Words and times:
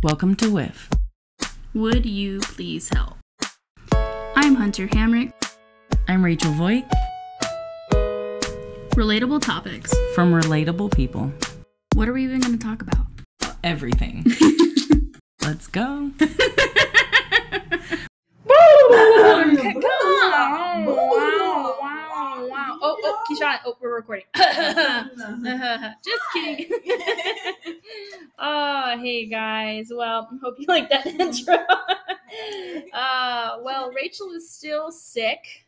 Welcome 0.00 0.36
to 0.36 0.48
Whiff. 0.48 0.88
Would 1.74 2.06
you 2.06 2.38
please 2.38 2.88
help? 2.88 3.16
I'm 4.36 4.54
Hunter 4.54 4.86
Hamrick. 4.86 5.32
I'm 6.06 6.24
Rachel 6.24 6.52
Voigt 6.52 6.84
Relatable 8.94 9.42
topics. 9.42 9.92
from 10.14 10.32
Relatable 10.32 10.94
People. 10.94 11.32
What 11.96 12.08
are 12.08 12.12
we 12.12 12.22
even 12.22 12.38
going 12.38 12.56
to 12.56 12.64
talk 12.64 12.80
about? 12.80 13.06
Everything. 13.64 14.24
Let's 15.42 15.66
go. 15.66 16.12
wow. 16.20 16.28
Oh, 20.86 21.08
oh, 21.10 21.47
Keyshawn. 23.30 23.58
Oh, 23.66 23.76
we're 23.80 23.94
recording. 23.94 24.24
Just 24.36 26.22
kidding. 26.32 26.70
oh, 28.38 28.96
hey 28.98 29.26
guys. 29.26 29.88
Well, 29.94 30.28
hope 30.42 30.56
you 30.58 30.66
like 30.68 30.88
that 30.90 31.06
intro. 31.20 31.56
uh, 32.92 33.58
well, 33.62 33.90
Rachel 33.92 34.30
is 34.32 34.50
still 34.50 34.90
sick. 34.90 35.66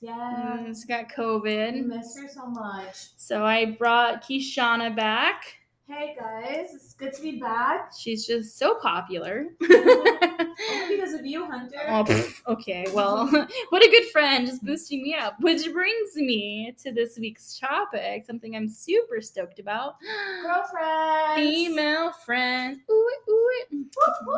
Yeah. 0.00 0.58
Mm, 0.60 0.66
She's 0.68 0.84
got 0.84 1.06
I 1.06 1.14
COVID. 1.14 1.86
miss 1.86 2.16
her 2.18 2.28
so 2.28 2.46
much. 2.46 3.08
So 3.16 3.44
I 3.44 3.66
brought 3.72 4.22
Kishanna 4.22 4.94
back. 4.94 5.42
Hey 5.90 6.14
guys, 6.20 6.74
it's 6.74 6.92
good 6.92 7.14
to 7.14 7.22
be 7.22 7.40
back. 7.40 7.92
She's 7.98 8.26
just 8.26 8.58
so 8.58 8.74
popular. 8.74 9.46
Only 9.62 10.86
because 10.90 11.14
of 11.14 11.24
you, 11.24 11.46
Hunter. 11.46 11.80
Oh, 11.88 12.04
pff, 12.04 12.42
okay, 12.46 12.84
well, 12.92 13.26
what 13.70 13.82
a 13.82 13.88
good 13.88 14.04
friend, 14.10 14.46
just 14.46 14.62
boosting 14.62 15.02
me 15.02 15.14
up. 15.14 15.36
Which 15.40 15.72
brings 15.72 16.14
me 16.14 16.74
to 16.82 16.92
this 16.92 17.18
week's 17.18 17.58
topic, 17.58 18.26
something 18.26 18.54
I'm 18.54 18.68
super 18.68 19.22
stoked 19.22 19.60
about. 19.60 19.94
Girlfriends. 20.42 21.36
Female 21.36 22.12
friends. 22.12 22.80
Ooh, 22.90 22.92
it, 22.92 22.92
ooh, 22.92 22.92
it. 22.92 22.92
Whoop, 22.92 22.94
whoop. 22.94 22.97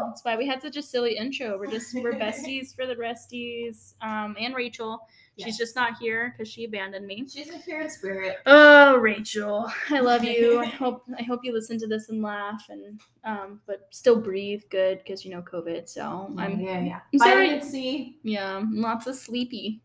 That's 0.09 0.25
why 0.25 0.37
we 0.37 0.47
had 0.47 0.61
such 0.63 0.77
a 0.77 0.83
silly 0.83 1.17
intro. 1.17 1.59
We're 1.59 1.67
just 1.71 1.95
we're 1.95 2.13
besties 2.13 2.75
for 2.75 2.87
the 2.87 2.95
resties. 2.97 3.95
Um, 4.03 4.37
and 4.39 4.55
Rachel, 4.55 5.07
she's 5.37 5.47
Yes. 5.49 5.59
just 5.59 5.77
not 5.77 5.99
here 5.99 6.35
because 6.37 6.53
she 6.53 6.65
abandoned 6.65 7.07
me. 7.07 7.27
She's 7.29 7.51
a 7.51 7.59
here 7.59 7.81
in 7.81 7.91
spirit. 7.91 8.39
Oh, 8.47 8.97
Rachel, 8.97 9.71
I 9.91 10.01
love 10.01 10.25
you. 10.25 10.59
I 10.61 10.67
hope 10.67 11.05
I 11.19 11.23
hope 11.23 11.41
you 11.45 11.53
listen 11.53 11.79
to 11.81 11.87
this 11.87 12.09
and 12.09 12.23
laugh, 12.23 12.67
and 12.69 13.01
um, 13.25 13.61
but 13.67 13.89
still 13.91 14.21
breathe 14.21 14.63
good 14.71 14.99
because 14.99 15.25
you 15.25 15.31
know 15.31 15.43
COVID. 15.43 15.89
So 15.89 16.33
I'm 16.37 16.61
yeah, 16.61 16.81
yeah. 16.81 17.01
I'm 17.13 17.19
sorry. 17.19 17.61
C. 17.63 18.19
yeah, 18.23 18.63
lots 18.71 19.07
of 19.07 19.15
sleepy, 19.17 19.81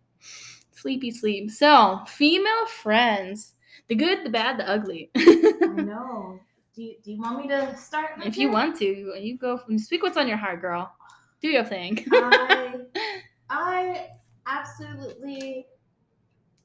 sleepy 0.72 1.12
sleep. 1.12 1.52
So 1.52 2.02
female 2.08 2.66
friends, 2.68 3.54
the 3.88 3.96
good, 3.96 4.24
the 4.26 4.30
bad, 4.30 4.60
the 4.60 4.70
ugly. 4.70 5.12
I 5.18 5.74
know. 5.76 6.40
Do 6.76 6.84
you, 6.84 6.96
do 7.04 7.12
you 7.12 7.22
want 7.22 7.40
me 7.40 7.48
to 7.48 7.76
start? 7.78 8.12
if 8.26 8.38
you 8.38 8.52
want 8.52 8.76
to, 8.80 8.86
you 8.86 9.38
go. 9.38 9.60
Speak 9.78 10.04
what's 10.04 10.18
on 10.18 10.28
your 10.28 10.38
heart, 10.38 10.60
girl. 10.62 10.92
Do 11.42 11.48
your 11.48 11.64
thing. 11.64 12.06
I, 12.12 12.76
I 13.50 14.08
absolutely 14.46 15.68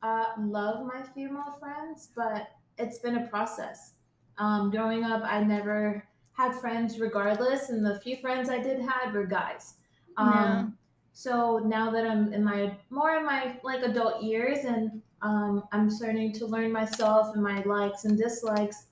uh, 0.03 0.27
love 0.39 0.85
my 0.85 1.03
female 1.15 1.57
friends, 1.61 2.09
but 2.17 2.49
it's 2.79 2.99
been 2.99 3.17
a 3.19 3.27
process. 3.29 3.95
Um, 4.39 4.71
growing 4.71 5.05
up, 5.05 5.23
I 5.25 5.45
never 5.45 6.05
had 6.33 6.55
friends 6.57 6.99
regardless, 6.99 7.69
and 7.69 7.85
the 7.85 8.01
few 8.01 8.17
friends 8.17 8.49
I 8.49 8.59
did 8.59 8.81
had 8.81 9.13
were 9.13 9.27
guys. 9.27 9.75
Um, 10.17 10.33
Yeah. 10.33 10.67
So 11.13 11.59
now 11.59 11.91
that 11.91 12.07
I'm 12.07 12.33
in 12.33 12.43
my 12.43 12.75
more 12.89 13.17
in 13.17 13.27
my 13.27 13.59
like 13.63 13.83
adult 13.83 14.23
years, 14.23 14.65
and 14.65 15.03
um, 15.23 15.65
I'm 15.71 15.91
starting 15.91 16.33
to 16.35 16.47
learn 16.47 16.73
myself 16.73 17.35
and 17.35 17.43
my 17.43 17.63
likes 17.65 18.05
and 18.07 18.17
dislikes, 18.17 18.87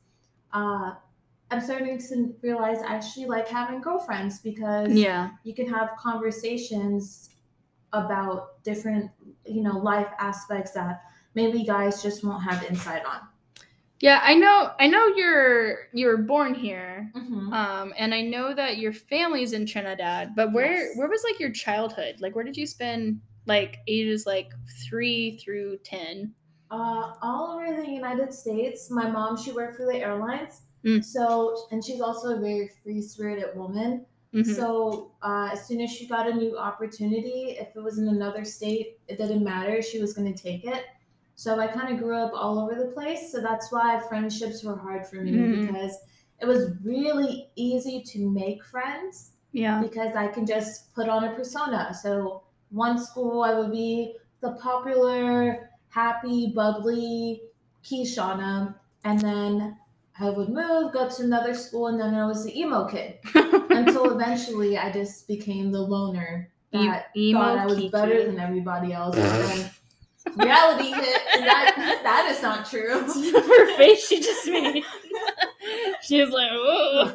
uh, 0.53 0.93
I'm 1.51 1.61
starting 1.61 1.99
to 1.99 2.35
realize 2.43 2.79
I 2.83 2.95
actually 2.95 3.27
like 3.27 3.49
having 3.49 3.81
girlfriends 3.81 4.41
because 4.41 4.93
yeah, 4.93 5.31
you 5.45 5.55
can 5.55 5.69
have 5.69 5.91
conversations 5.99 7.31
about 7.93 8.63
different 8.65 9.11
you 9.47 9.63
know 9.63 9.79
life 9.79 10.09
aspects 10.19 10.73
that 10.73 11.01
maybe 11.35 11.65
guys 11.65 12.03
just 12.03 12.23
won't 12.25 12.43
have 12.43 12.63
insight 12.65 13.05
on 13.05 13.21
yeah. 14.01 14.21
I 14.23 14.35
know. 14.35 14.71
I 14.79 14.87
know 14.87 15.09
you're 15.17 15.89
you 15.93 16.07
were 16.07 16.19
born 16.19 16.55
here. 16.55 17.11
mm-hmm. 17.17 17.53
Um, 17.53 17.93
and 17.99 18.15
I 18.15 18.23
know 18.23 18.55
that 18.55 18.79
your 18.79 18.93
family's 18.93 19.53
in 19.53 19.67
Trinidad, 19.67 20.37
but 20.37 20.53
where 20.53 20.73
Yes. 20.73 20.97
where 20.97 21.09
was 21.09 21.25
like 21.25 21.41
your 21.41 21.51
childhood? 21.51 22.21
Like, 22.21 22.37
where 22.37 22.45
did 22.45 22.57
you 22.57 22.67
spend 22.67 23.21
like 23.47 23.79
ages 23.89 24.25
like 24.27 24.53
three 24.89 25.37
through 25.39 25.79
ten? 25.79 26.33
uh, 26.71 27.15
all 27.23 27.59
over 27.59 27.81
the 27.81 27.91
united 27.91 28.33
states 28.33 28.91
my 28.91 29.09
mom 29.09 29.37
she 29.39 29.53
worked 29.53 29.77
for 29.77 29.87
the 29.87 29.99
airlines 29.99 30.63
Mm. 30.85 31.05
so 31.05 31.67
and 31.73 31.85
she's 31.85 32.01
also 32.01 32.37
a 32.37 32.41
very 32.41 32.69
free 32.83 33.03
spirited 33.03 33.57
woman 33.57 34.07
Mhm. 34.35 34.55
so 34.55 35.11
uh, 35.23 35.49
as 35.53 35.67
soon 35.67 35.81
as 35.81 35.91
she 35.91 36.07
got 36.07 36.29
a 36.29 36.35
new 36.35 36.57
opportunity 36.57 37.57
if 37.59 37.75
it 37.75 37.83
was 37.83 37.99
in 37.99 38.09
another 38.09 38.45
state 38.45 38.99
it 39.09 39.17
didn't 39.19 39.43
matter 39.43 39.81
she 39.83 40.01
was 40.01 40.13
going 40.13 40.33
to 40.33 40.41
take 40.43 40.65
it 40.65 40.85
so 41.35 41.59
i 41.59 41.67
kind 41.67 41.93
of 41.93 41.99
grew 41.99 42.15
up 42.17 42.33
all 42.35 42.59
over 42.61 42.75
the 42.75 42.91
place 42.93 43.33
so 43.33 43.41
that's 43.41 43.73
why 43.73 43.99
friendships 44.09 44.63
were 44.63 44.77
hard 44.77 45.07
for 45.07 45.17
me 45.17 45.33
Mhm. 45.33 45.67
because 45.67 45.99
it 46.41 46.47
was 46.47 46.77
really 46.85 47.51
easy 47.57 48.03
to 48.03 48.31
make 48.31 48.63
friends 48.65 49.33
yeah, 49.53 49.81
because 49.83 50.15
i 50.15 50.29
can 50.29 50.45
just 50.47 50.95
put 50.95 51.09
on 51.09 51.25
a 51.25 51.35
persona 51.35 51.93
so 52.03 52.43
one 52.71 52.99
school 52.99 53.43
i 53.43 53.53
would 53.59 53.73
be 53.73 54.15
the 54.41 54.53
popular 54.53 55.71
happy 55.89 56.53
bubbly 56.55 57.43
Kishanna, 57.83 58.75
and 59.05 59.19
then 59.21 59.79
i 60.21 60.29
would 60.31 60.49
move 60.49 60.93
go 60.93 61.09
to 61.09 61.23
another 61.23 61.55
school 61.55 61.87
and 61.89 62.01
then 62.01 62.15
i 62.15 62.27
was 62.27 62.45
the 62.45 62.59
emo 62.59 62.87
kid 62.87 63.19
until 63.71 64.11
eventually 64.15 64.77
I 64.79 64.91
just 64.93 65.27
became 65.29 65.71
the 65.71 65.81
loner 65.81 66.51
E- 66.73 66.87
that 66.87 67.07
emo 67.17 67.39
thought 67.41 67.59
I 67.59 67.67
was 67.67 67.77
Kiki. 67.77 67.89
better 67.89 68.27
than 68.27 68.39
everybody 68.39 68.93
else. 68.93 69.17
Reality 70.37 70.89
hit, 70.93 71.21
and 71.35 71.45
that 71.47 72.01
that 72.03 72.31
is 72.31 72.43
not 72.43 72.69
true. 72.69 73.01
her 73.01 73.77
face 73.79 74.07
she 74.07 74.21
just 74.21 74.47
made. 74.47 74.85
she 76.03 76.21
was 76.21 76.29
like, 76.31 76.51
"Whoa." 76.51 77.15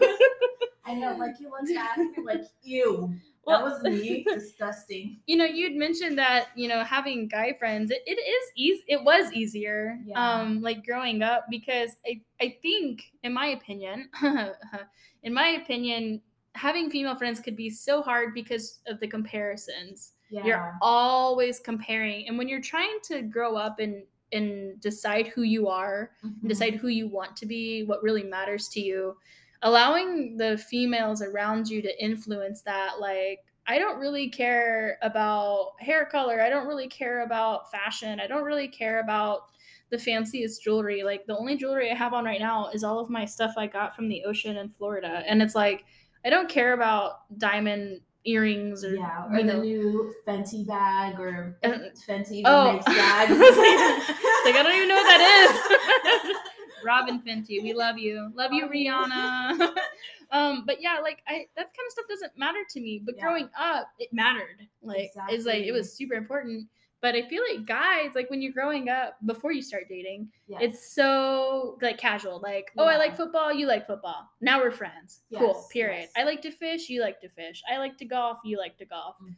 I 0.86 0.96
know, 0.96 1.16
like 1.20 1.36
you 1.40 1.50
once 1.52 1.72
asked 1.78 2.00
me, 2.00 2.24
like, 2.24 2.42
ew, 2.64 3.14
Well- 3.46 3.66
that 3.66 3.74
was 3.74 3.84
me, 3.84 4.24
disgusting. 4.34 5.20
you 5.28 5.36
know 5.38 5.46
you'd 5.46 5.76
mentioned 5.76 6.18
that 6.18 6.48
you 6.56 6.68
know 6.68 6.84
having 6.84 7.28
guy 7.28 7.54
friends 7.54 7.92
it, 7.92 8.02
it 8.06 8.20
is 8.20 8.52
easy 8.56 8.84
it 8.88 9.04
was 9.04 9.32
easier 9.34 10.00
Yeah. 10.06 10.16
um 10.40 10.62
like 10.62 10.86
growing 10.86 11.22
up 11.22 11.46
because 11.50 11.92
i 12.06 12.22
i 12.42 12.58
think 12.62 13.12
in 13.24 13.34
my 13.34 13.48
opinion 13.48 14.10
in 15.24 15.34
my 15.34 15.50
opinion 15.62 16.22
having 16.56 16.90
female 16.90 17.16
friends 17.16 17.40
could 17.40 17.56
be 17.56 17.70
so 17.70 18.02
hard 18.02 18.34
because 18.34 18.80
of 18.88 19.00
the 19.00 19.08
comparisons 19.08 20.14
Yeah, 20.30 20.46
you're 20.46 20.78
always 20.82 21.60
comparing 21.60 22.28
and 22.28 22.38
when 22.38 22.48
you're 22.48 22.62
trying 22.62 22.98
to 23.10 23.22
grow 23.24 23.56
up 23.56 23.80
and 23.80 24.04
and 24.32 24.80
decide 24.82 25.28
who 25.28 25.44
you 25.44 25.68
are 25.68 26.12
Mhm. 26.24 26.40
and 26.42 26.50
decide 26.50 26.74
who 26.76 26.88
you 26.88 27.08
want 27.08 27.36
to 27.38 27.46
be, 27.46 27.84
what 27.84 28.02
really 28.02 28.24
matters 28.24 28.68
to 28.70 28.80
you. 28.82 29.16
Allowing 29.64 30.38
the 30.38 30.58
females 30.58 31.22
around 31.22 31.68
you 31.68 31.82
to 31.82 32.04
influence 32.04 32.62
that, 32.62 33.00
like, 33.00 33.40
I 33.66 33.80
don't 33.80 34.00
really 34.00 34.30
care 34.30 34.98
about 35.02 35.72
hair 35.80 36.06
color. 36.06 36.42
I 36.42 36.50
don't 36.50 36.68
really 36.68 36.88
care 36.88 37.24
about 37.24 37.72
fashion. 37.72 38.20
I 38.20 38.28
don't 38.28 38.44
really 38.44 38.68
care 38.68 39.00
about 39.00 39.44
the 39.90 39.98
fanciest 39.98 40.64
jewelry. 40.64 41.04
Like, 41.04 41.26
the 41.26 41.38
only 41.38 41.56
jewelry 41.56 41.90
I 41.90 41.96
have 41.96 42.14
on 42.14 42.26
right 42.26 42.42
now 42.42 42.70
is 42.74 42.84
all 42.84 43.00
of 43.00 43.10
my 43.10 43.24
stuff 43.26 43.54
I 43.58 43.68
got 43.68 43.96
from 43.96 44.10
the 44.10 44.24
ocean 44.26 44.58
in 44.58 44.70
Florida. 44.70 45.24
And 45.26 45.42
it's 45.42 45.56
like, 45.56 45.86
I 46.26 46.30
don't 46.30 46.50
care 46.50 46.74
about 46.74 47.38
diamond 47.38 48.02
earrings 48.26 48.84
or, 48.84 48.96
Yeah, 48.96 49.26
or 49.32 49.38
the 49.38 49.54
know, 49.54 49.62
new 49.62 50.14
Fenty 50.28 50.66
bag, 50.66 51.20
or 51.20 51.58
Uh, 51.64 51.90
Fenty 52.08 52.42
oh. 52.46 52.74
makes 52.74 52.86
bags. 52.86 53.32
like, 54.46 54.56
I 54.56 54.62
don't 54.64 54.76
even 54.76 54.88
know 54.88 54.96
what 54.96 55.08
that 55.08 56.26
is. 56.26 56.38
Robyn 56.84 57.20
Fenty, 57.22 57.62
we 57.62 57.74
love 57.74 57.98
you. 57.98 58.32
Love 58.36 58.54
you, 58.54 58.68
Rihanna. 58.68 59.76
um, 60.32 60.64
but 60.66 60.82
yeah, 60.82 61.00
like 61.02 61.24
I 61.28 61.48
that 61.56 61.66
kind 61.66 61.88
of 61.88 61.92
stuff 61.92 62.06
doesn't 62.10 62.38
matter 62.38 62.60
to 62.72 62.80
me. 62.80 63.02
But 63.04 63.16
Yeah. 63.18 63.24
growing 63.24 63.50
up, 63.58 63.88
it 64.00 64.12
mattered. 64.12 64.68
Like 64.82 65.12
it's 65.30 65.46
like 65.46 65.64
it 65.64 65.72
was 65.72 65.94
super 65.94 66.14
important. 66.16 66.68
But 67.04 67.16
I 67.16 67.22
feel 67.22 67.44
like 67.52 67.66
guys, 67.68 68.12
like 68.16 68.30
when 68.30 68.42
you're 68.42 68.54
growing 68.54 68.88
up, 68.88 69.18
before 69.26 69.52
you 69.52 69.62
start 69.62 69.84
dating, 69.90 70.30
Yes. 70.48 70.60
it's 70.64 70.96
so 70.96 71.78
like 71.82 71.98
casual. 71.98 72.40
Like, 72.42 72.72
oh, 72.78 72.86
I 72.86 72.96
like 72.98 73.16
football, 73.18 73.52
you 73.54 73.68
like 73.68 73.86
football. 73.86 74.30
Now 74.40 74.60
we're 74.60 74.72
friends. 74.72 75.20
cool. 75.38 75.66
Period. 75.72 76.04
yes. 76.04 76.12
I 76.16 76.24
like 76.24 76.42
to 76.44 76.52
fish, 76.52 76.88
you 76.90 77.02
like 77.02 77.20
to 77.22 77.28
fish. 77.30 77.62
I 77.72 77.78
like 77.78 77.98
to 77.98 78.06
golf, 78.06 78.38
you 78.46 78.58
like 78.58 78.78
to 78.78 78.86
golf. 78.86 79.16
Mhm. 79.22 79.36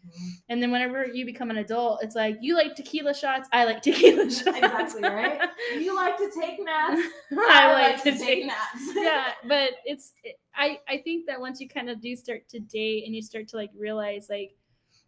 And 0.49 0.61
then 0.61 0.71
whenever 0.71 1.07
you 1.07 1.25
become 1.25 1.49
an 1.49 1.57
adult, 1.57 2.03
it's 2.03 2.15
like 2.15 2.37
you 2.39 2.55
like 2.55 2.75
tequila 2.75 3.15
shots, 3.15 3.49
I 3.51 3.65
like 3.65 3.81
tequila 3.87 4.29
shots. 4.29 4.45
Exactly, 4.57 5.01
right? 5.01 5.41
You 5.79 5.95
like 5.95 6.17
to 6.17 6.29
take 6.39 6.63
naps. 6.63 7.01
I 7.31 7.71
like 7.73 8.03
to 8.03 8.11
take 8.17 8.45
naps. 8.45 8.81
yeah, 8.95 9.31
but 9.47 9.71
it's 9.85 10.13
it, 10.23 10.35
I 10.55 10.79
I 10.87 10.97
think 10.99 11.25
that 11.25 11.39
once 11.41 11.59
you 11.59 11.67
kind 11.67 11.89
of 11.89 11.99
do 11.99 12.15
start 12.15 12.47
to 12.49 12.59
date 12.59 13.05
and 13.05 13.15
you 13.15 13.23
start 13.23 13.47
to 13.49 13.57
like 13.57 13.71
realize 13.75 14.27
like 14.29 14.55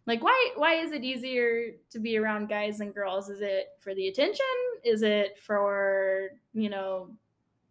like 0.08 0.22
why 0.24 0.50
why 0.56 0.74
is 0.74 0.90
it 0.92 1.04
easier 1.04 1.72
to 1.90 1.98
be 2.00 2.16
around 2.18 2.48
guys 2.48 2.78
than 2.78 2.90
girls? 2.90 3.28
Is 3.30 3.40
it 3.40 3.68
for 3.78 3.94
the 3.94 4.08
attention? 4.08 4.44
Is 4.84 5.02
it 5.02 5.38
for, 5.46 6.30
you 6.54 6.70
know, 6.70 7.10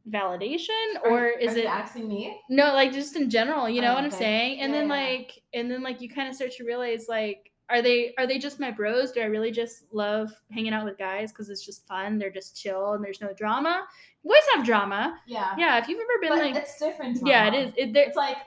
validation 0.10 0.69
or 1.04 1.28
is 1.28 1.56
Are 1.56 1.60
it 1.60 1.66
asking 1.66 2.07
me? 2.07 2.39
no 2.50 2.74
like 2.74 2.94
just 2.94 3.18
in 3.18 3.30
general 3.30 3.68
you 3.68 3.81
know 3.81 3.92
Oh, 3.92 3.95
what 3.95 4.06
i'm 4.06 4.12
saying 4.12 4.62
and 4.62 4.72
Yeah, 4.72 4.80
then 4.80 4.88
yeah. 4.88 4.95
like 4.95 5.42
and 5.54 5.69
then 5.69 5.84
like 5.84 6.00
you 6.00 6.07
kind 6.10 6.30
of 6.30 6.36
start 6.36 6.51
to 6.54 6.63
realize 6.63 7.07
like 7.10 7.51
are 7.69 7.81
they 7.81 8.13
are 8.18 8.25
they 8.25 8.40
just 8.40 8.57
my 8.57 8.72
bros 8.72 9.12
do 9.12 9.19
i 9.19 9.25
really 9.25 9.51
just 9.51 9.83
love 9.92 10.31
hanging 10.50 10.72
out 10.74 10.86
with 10.86 10.98
guys 10.98 11.33
because 11.33 11.50
it's 11.50 11.66
just 11.66 11.86
fun 11.86 12.18
they're 12.18 12.30
just 12.31 12.56
chill 12.56 12.94
and 12.94 13.04
there's 13.04 13.19
no 13.19 13.33
drama 13.33 13.86
boys 14.24 14.38
have 14.56 14.66
drama 14.66 15.19
Yeah. 15.28 15.54
yeah 15.57 15.78
if 15.78 15.90
you've 15.90 16.00
ever 16.00 16.19
been 16.22 16.30
But 16.30 16.40
like 16.40 16.56
it's 16.56 16.80
different. 16.80 17.19
yeah 17.28 17.48
it 17.48 17.54
is 17.54 17.74
it, 17.75 17.94
It's 17.98 18.16
like 18.16 18.38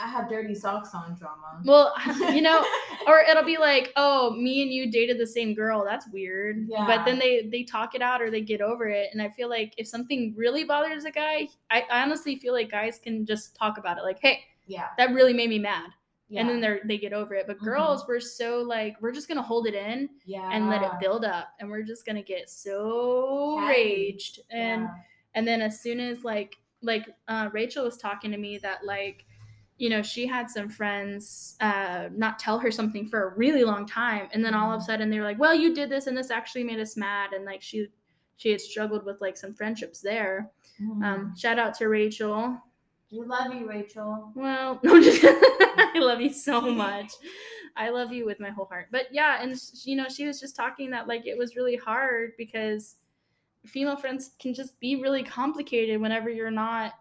I 0.00 0.06
have 0.06 0.28
dirty 0.28 0.54
socks 0.54 0.90
on 0.94 1.14
drama. 1.16 1.60
well 1.64 1.92
you 2.32 2.40
know 2.40 2.64
or 3.06 3.20
it'll 3.20 3.42
be 3.44 3.58
like 3.58 3.92
oh 3.96 4.30
me 4.30 4.62
and 4.62 4.72
you 4.72 4.90
dated 4.90 5.18
the 5.18 5.26
same 5.26 5.54
girl 5.54 5.84
that's 5.84 6.06
weird 6.12 6.66
Yeah. 6.68 6.86
but 6.86 7.04
then 7.04 7.18
they 7.18 7.48
they 7.50 7.64
talk 7.64 7.94
it 7.94 8.02
out 8.02 8.22
or 8.22 8.30
they 8.30 8.40
get 8.40 8.60
over 8.60 8.86
it 8.88 9.08
and 9.12 9.20
i 9.20 9.28
feel 9.28 9.48
like 9.48 9.74
if 9.76 9.88
something 9.88 10.34
really 10.36 10.64
bothers 10.64 11.04
a 11.04 11.10
guy 11.10 11.48
i 11.70 11.84
I 11.90 12.02
honestly 12.02 12.36
feel 12.36 12.52
like 12.52 12.70
guys 12.70 12.98
can 13.02 13.26
just 13.26 13.56
talk 13.56 13.76
about 13.78 13.98
it 13.98 14.02
like 14.02 14.18
hey 14.20 14.40
yeah. 14.66 14.88
that 14.98 15.10
really 15.14 15.32
made 15.32 15.48
me 15.50 15.58
mad 15.58 15.90
yeah. 16.28 16.40
and 16.42 16.48
then 16.50 16.60
they're 16.60 16.80
they 16.84 16.98
get 16.98 17.12
over 17.12 17.34
it 17.34 17.46
but 17.46 17.58
Mhm. 17.58 17.64
girls 17.64 18.04
we're 18.06 18.20
so 18.20 18.60
like 18.62 19.00
we're 19.00 19.12
just 19.12 19.26
gonna 19.28 19.42
hold 19.42 19.66
it 19.66 19.74
in 19.74 20.08
yeah. 20.26 20.48
and 20.52 20.68
let 20.68 20.82
it 20.82 20.92
build 21.00 21.24
up 21.24 21.48
and 21.58 21.68
we're 21.70 21.82
just 21.82 22.04
gonna 22.06 22.22
get 22.22 22.48
so 22.50 23.56
Catty. 23.60 23.72
raged 23.72 24.40
and 24.50 24.82
Yeah. 24.82 24.94
and 25.34 25.48
then 25.48 25.60
as 25.62 25.80
soon 25.80 25.98
as 26.00 26.22
like 26.24 26.56
like 26.82 27.08
uh, 27.26 27.48
rachel 27.52 27.82
was 27.84 27.96
talking 27.96 28.30
to 28.30 28.36
me 28.38 28.58
that 28.58 28.84
like 28.84 29.24
you 29.78 29.88
know 29.88 30.02
she 30.02 30.26
had 30.26 30.50
some 30.50 30.68
friends 30.68 31.56
uh 31.60 32.08
not 32.16 32.38
tell 32.38 32.58
her 32.58 32.70
something 32.70 33.06
for 33.06 33.28
a 33.30 33.36
really 33.36 33.64
long 33.64 33.86
time 33.86 34.28
and 34.32 34.44
then 34.44 34.52
all 34.54 34.72
of 34.72 34.80
a 34.80 34.82
Mhm. 34.82 34.86
sudden 34.86 35.10
they 35.10 35.18
were 35.18 35.24
like 35.24 35.38
well 35.38 35.54
you 35.54 35.74
did 35.74 35.88
this 35.88 36.06
and 36.08 36.16
this 36.16 36.30
actually 36.30 36.64
made 36.64 36.80
us 36.80 36.96
mad 36.96 37.32
and 37.32 37.44
like 37.44 37.62
she 37.62 37.88
she 38.36 38.50
had 38.50 38.60
struggled 38.60 39.04
with 39.04 39.20
like 39.20 39.36
some 39.36 39.54
friendships 39.54 40.00
there 40.00 40.50
Mhm. 40.80 41.04
um 41.04 41.36
shout 41.36 41.58
out 41.58 41.74
to 41.74 41.88
rachel 41.88 42.60
we 43.10 43.20
love 43.24 43.54
you, 43.54 43.66
Rachel. 43.66 44.30
well, 44.34 44.78
no, 44.84 44.96
I'm 44.96 45.02
just 45.02 45.22
I 45.24 45.92
love 45.96 46.20
you 46.20 46.30
so 46.30 46.60
much. 46.60 47.10
I 47.74 47.88
love 47.88 48.12
you 48.12 48.26
with 48.26 48.38
my 48.38 48.50
whole 48.50 48.66
heart. 48.66 48.88
But 48.92 49.06
yeah, 49.12 49.42
and 49.42 49.58
you 49.84 49.96
know, 49.96 50.10
she 50.10 50.26
was 50.26 50.38
just 50.38 50.54
talking 50.54 50.90
that 50.90 51.08
like 51.08 51.26
it 51.26 51.38
was 51.38 51.56
really 51.56 51.74
hard 51.76 52.32
because 52.36 52.96
female 53.64 53.96
friends 53.96 54.32
can 54.38 54.52
just 54.52 54.78
be 54.78 54.96
really 55.00 55.22
complicated 55.22 55.98
whenever 56.02 56.28
you're 56.28 56.50
not 56.50 56.92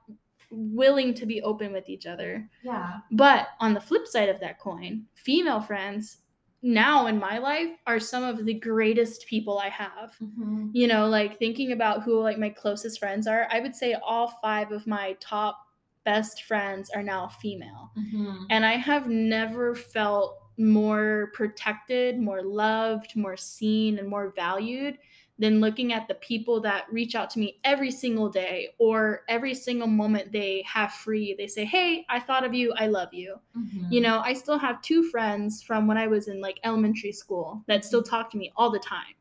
willing 0.50 1.14
to 1.16 1.26
be 1.26 1.42
open 1.42 1.74
with 1.74 1.90
each 1.90 2.06
other. 2.06 2.50
Yeah. 2.64 3.00
But 3.12 3.50
on 3.60 3.74
the 3.74 3.82
flip 3.82 4.08
side 4.08 4.30
of 4.30 4.40
that 4.40 4.60
coin, 4.60 5.08
female 5.14 5.62
friends 5.62 6.20
now 6.64 7.06
in 7.08 7.20
my 7.20 7.38
life 7.38 7.70
are 7.86 8.00
some 8.00 8.24
of 8.24 8.46
the 8.46 8.54
greatest 8.54 9.28
people 9.28 9.60
I 9.60 9.70
have 9.70 10.18
Mhm. 10.20 10.72
you 10.74 10.88
know 10.88 11.08
like 11.08 11.38
thinking 11.38 11.72
about 11.72 12.02
who 12.02 12.20
like 12.20 12.40
my 12.40 12.50
closest 12.50 12.98
friends 12.98 13.28
are 13.28 13.48
i 13.52 13.60
would 13.60 13.76
say 13.76 13.94
all 13.94 14.28
five 14.42 14.72
of 14.72 14.88
my 14.88 15.14
top 15.20 15.56
best 16.04 16.44
friends 16.44 16.90
are 16.90 17.04
now 17.04 17.28
female 17.28 17.92
Mhm. 17.96 18.48
and 18.50 18.66
i 18.66 18.74
have 18.74 19.08
never 19.08 19.76
felt 19.76 20.40
more 20.58 21.30
protected 21.36 22.18
more 22.20 22.42
loved 22.42 23.16
more 23.16 23.38
seen 23.38 24.00
and 24.00 24.08
more 24.10 24.32
valued 24.32 24.98
than 25.40 25.62
looking 25.62 25.94
at 25.94 26.08
the 26.08 26.16
people 26.16 26.60
that 26.62 26.86
reach 26.92 27.14
out 27.14 27.30
to 27.30 27.40
me 27.40 27.58
every 27.64 27.92
single 27.92 28.28
day 28.28 28.70
or 28.80 29.22
every 29.30 29.54
single 29.54 29.88
moment 29.88 30.32
they 30.32 30.64
have 30.66 30.92
free 30.92 31.36
they 31.38 31.46
say 31.48 31.64
hey 31.64 32.06
i 32.10 32.20
thought 32.20 32.44
of 32.44 32.54
you 32.54 32.74
i 32.78 32.88
love 32.88 33.14
you 33.14 33.40
Mhm. 33.56 33.92
you 33.92 34.02
know, 34.02 34.20
I 34.20 34.34
still 34.34 34.58
have 34.60 34.82
two 34.84 35.02
friends 35.10 35.64
from 35.64 35.88
when 35.88 35.98
I 35.98 36.06
was 36.08 36.28
in 36.28 36.40
like 36.42 36.60
elementary 36.64 37.12
school 37.12 37.64
that 37.68 37.84
still 37.84 38.04
talk 38.04 38.30
to 38.32 38.38
me 38.38 38.52
all 38.56 38.70
the 38.70 38.78
time. 38.80 39.16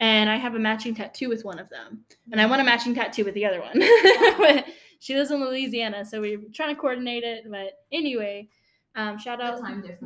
And 0.00 0.28
I 0.28 0.36
have 0.36 0.54
a 0.54 0.58
matching 0.58 0.94
tattoo 0.94 1.28
with 1.30 1.44
one 1.46 1.58
of 1.58 1.70
them. 1.70 2.04
And 2.30 2.40
I 2.40 2.46
want 2.46 2.60
a 2.60 2.64
matching 2.64 2.94
tattoo 2.94 3.24
with 3.24 3.32
the 3.34 3.46
other 3.46 3.60
one. 3.60 3.78
but 4.38 4.66
she 4.98 5.14
lives 5.14 5.30
in 5.30 5.40
Louisiana, 5.42 6.04
so 6.04 6.20
we're 6.20 6.40
trying 6.52 6.74
to 6.74 6.80
coordinate 6.80 7.22
it. 7.24 7.44
But 7.50 7.84
anyway, 7.90 8.48
um, 8.96 9.16
shout 9.18 9.40
out. 9.40 9.60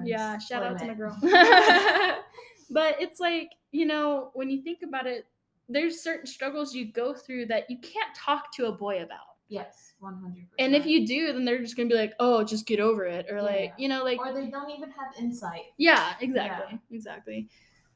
Yeah, 0.06 0.38
shout 0.38 0.62
out 0.62 0.78
to 0.78 0.86
my 0.86 0.94
girl. 0.94 1.18
but 2.70 3.00
it's 3.00 3.20
like, 3.20 3.52
you 3.72 3.86
know, 3.86 4.30
when 4.34 4.50
you 4.50 4.62
think 4.62 4.80
about 4.82 5.06
it, 5.06 5.26
there's 5.68 6.00
certain 6.00 6.26
struggles 6.26 6.74
you 6.74 6.90
go 6.92 7.14
through 7.14 7.46
that 7.46 7.68
you 7.68 7.78
can't 7.78 8.14
talk 8.14 8.54
to 8.56 8.66
a 8.66 8.72
boy 8.72 9.02
about. 9.02 9.36
Yes, 9.48 9.94
100%. 10.00 10.48
And 10.58 10.74
if 10.74 10.86
you 10.86 11.06
do, 11.06 11.32
then 11.32 11.44
they're 11.44 11.60
just 11.60 11.76
gonna 11.76 11.88
be 11.88 11.94
like, 11.94 12.14
"Oh, 12.20 12.44
just 12.44 12.66
get 12.66 12.80
over 12.80 13.04
it," 13.04 13.26
or 13.30 13.40
like, 13.42 13.70
Yeah. 13.70 13.72
you 13.78 13.88
know, 13.88 14.04
like, 14.04 14.18
or 14.20 14.32
they 14.32 14.50
don't 14.50 14.70
even 14.70 14.90
have 14.90 15.14
insight. 15.18 15.72
yeah, 15.78 16.14
exactly, 16.20 16.78
exactly. 16.90 17.48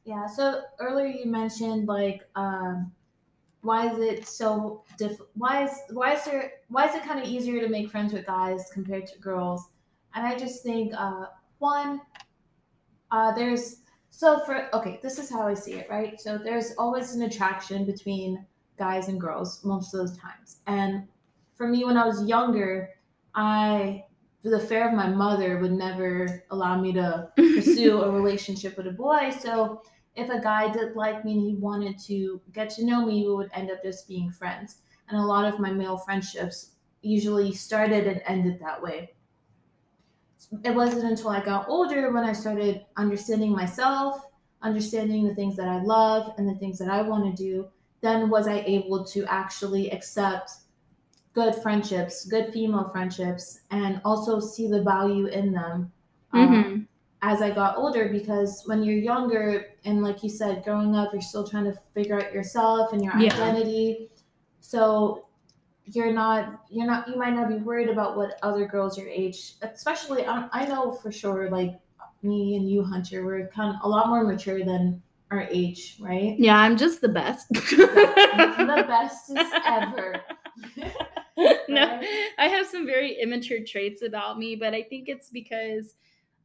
Yeah. 0.05 0.27
So 0.27 0.63
earlier 0.81 1.07
you 1.07 1.27
mentioned 1.27 1.87
like, 1.89 2.23
um, 2.35 2.93
why 3.61 3.93
is 3.93 3.99
it 3.99 4.27
so 4.27 4.83
diff? 4.99 5.21
Why 5.35 5.65
is 5.65 5.79
why 5.91 6.15
is 6.15 6.25
there 6.25 6.53
why 6.69 6.89
is 6.89 6.95
it 6.95 7.05
kind 7.05 7.21
of 7.21 7.29
easier 7.29 7.61
to 7.61 7.69
make 7.69 7.91
friends 7.91 8.13
with 8.13 8.27
guys 8.27 8.71
compared 8.73 9.07
to 9.09 9.19
girls? 9.19 9.69
And 10.15 10.27
I 10.27 10.37
just 10.37 10.63
think 10.63 10.93
uh, 10.97 11.27
one, 11.59 12.01
uh, 13.11 13.33
there's 13.33 13.82
so 14.15 14.45
for 14.45 14.69
okay, 14.77 15.01
this 15.03 15.19
is 15.19 15.31
how 15.31 15.49
I 15.49 15.55
see 15.55 15.73
it, 15.73 15.89
right? 15.89 16.21
So 16.21 16.37
there's 16.37 16.75
always 16.77 17.15
an 17.15 17.23
attraction 17.23 17.87
between 17.87 18.45
guys 18.79 19.09
and 19.09 19.19
girls 19.19 19.65
most 19.65 19.95
of 19.95 20.01
those 20.01 20.19
times, 20.19 20.59
and 20.67 21.09
for 21.55 21.67
me 21.67 21.85
when 21.85 21.97
I 21.97 22.05
was 22.07 22.23
younger, 22.27 22.91
I 23.35 24.05
for 24.43 24.51
the 24.51 24.61
fear 24.61 24.87
of 24.87 24.95
my 24.95 25.09
mother 25.09 25.59
would 25.59 25.73
never 25.73 26.45
allow 26.51 26.79
me 26.79 26.93
to 26.93 27.31
pursue 27.37 28.03
a 28.03 28.11
relationship 28.21 28.77
with 28.77 28.87
a 28.87 28.93
boy. 28.93 29.31
So 29.31 29.81
if 30.15 30.29
a 30.29 30.41
guy 30.41 30.71
did 30.71 30.95
like 30.95 31.25
me 31.25 31.33
and 31.33 31.41
he 31.41 31.55
wanted 31.55 31.99
to 32.07 32.41
get 32.53 32.69
to 32.71 32.85
know 32.85 33.07
me, 33.07 33.25
we 33.27 33.35
would 33.35 33.51
end 33.55 33.71
up 33.71 33.83
just 33.83 34.07
being 34.09 34.31
friends. 34.31 34.79
And 35.09 35.19
a 35.19 35.25
lot 35.25 35.51
of 35.51 35.59
my 35.59 35.73
male 35.73 35.97
friendships 35.97 36.73
usually 37.01 37.53
started 37.53 38.07
and 38.07 38.21
ended 38.27 38.61
that 38.61 38.83
way. 38.83 39.15
It 40.65 40.75
wasn't 40.75 41.05
until 41.05 41.31
I 41.31 41.41
got 41.45 41.69
older 41.69 42.13
when 42.13 42.25
I 42.25 42.33
started 42.33 42.85
understanding 42.97 43.53
myself, 43.53 44.21
understanding 44.61 45.27
the 45.27 45.35
things 45.35 45.57
that 45.57 45.69
I 45.69 45.83
love 45.83 46.35
and 46.37 46.49
the 46.49 46.55
things 46.55 46.79
that 46.79 46.91
I 46.91 47.03
want 47.03 47.25
to 47.37 47.43
do, 47.43 47.69
then 48.01 48.29
was 48.29 48.47
I 48.47 48.61
able 48.61 49.05
to 49.07 49.25
actually 49.27 49.91
accept 49.91 50.51
good 51.33 51.55
friendships, 51.57 52.27
good 52.27 52.53
female 52.53 52.89
friendships, 52.91 53.61
and 53.71 54.01
also 54.05 54.39
see 54.41 54.69
the 54.69 54.83
value 54.83 55.27
in 55.27 55.53
them. 55.53 55.93
um, 56.35 56.49
Mhm. 56.49 56.87
as 57.21 57.43
I 57.43 57.51
got 57.51 57.77
older 57.77 58.09
because 58.09 58.63
when 58.65 58.83
you're 58.83 58.97
younger 58.97 59.67
and 59.85 60.03
like 60.03 60.23
you 60.25 60.31
said, 60.31 60.65
growing 60.65 60.97
up, 60.97 61.13
you're 61.13 61.21
still 61.21 61.47
trying 61.47 61.65
to 61.65 61.75
figure 61.95 62.19
out 62.19 62.33
yourself 62.33 62.93
and 62.95 63.05
your 63.05 63.13
Yeah. 63.19 63.35
identity. 63.35 64.11
So 64.61 65.27
you're 65.87 66.13
not 66.13 66.63
you're 66.71 66.87
not 66.87 67.09
you 67.09 67.17
might 67.17 67.35
not 67.35 67.49
be 67.49 67.57
worried 67.57 67.89
about 67.89 68.17
what 68.17 68.39
other 68.43 68.67
girls 68.67 68.97
your 68.97 69.09
age, 69.09 69.55
especially 69.63 70.27
I, 70.27 70.49
I 70.53 70.67
know 70.67 70.93
for 70.93 71.11
sure 71.11 71.51
like 71.51 71.79
me 72.23 72.57
and 72.57 72.69
you, 72.71 72.85
Hunter, 72.85 73.25
we're 73.25 73.49
kind 73.49 73.75
of 73.75 73.77
a 73.83 73.89
lot 73.89 74.09
more 74.09 74.25
mature 74.25 74.65
than 74.65 75.03
our 75.31 75.49
age, 75.51 75.97
right? 75.99 76.37
Yeah, 76.39 76.59
I'm 76.59 76.77
just 76.77 77.01
the 77.01 77.09
best. 77.09 77.49
the 77.53 78.85
bestest 78.87 79.55
ever. 79.67 80.21
no, 81.69 82.01
I 82.39 82.49
have 82.49 82.67
some 82.67 82.87
very 82.87 83.15
immature 83.21 83.61
traits 83.67 84.03
about 84.03 84.39
me, 84.39 84.55
but 84.57 84.75
I 84.75 84.83
think 84.83 85.09
it's 85.09 85.31
because 85.31 85.95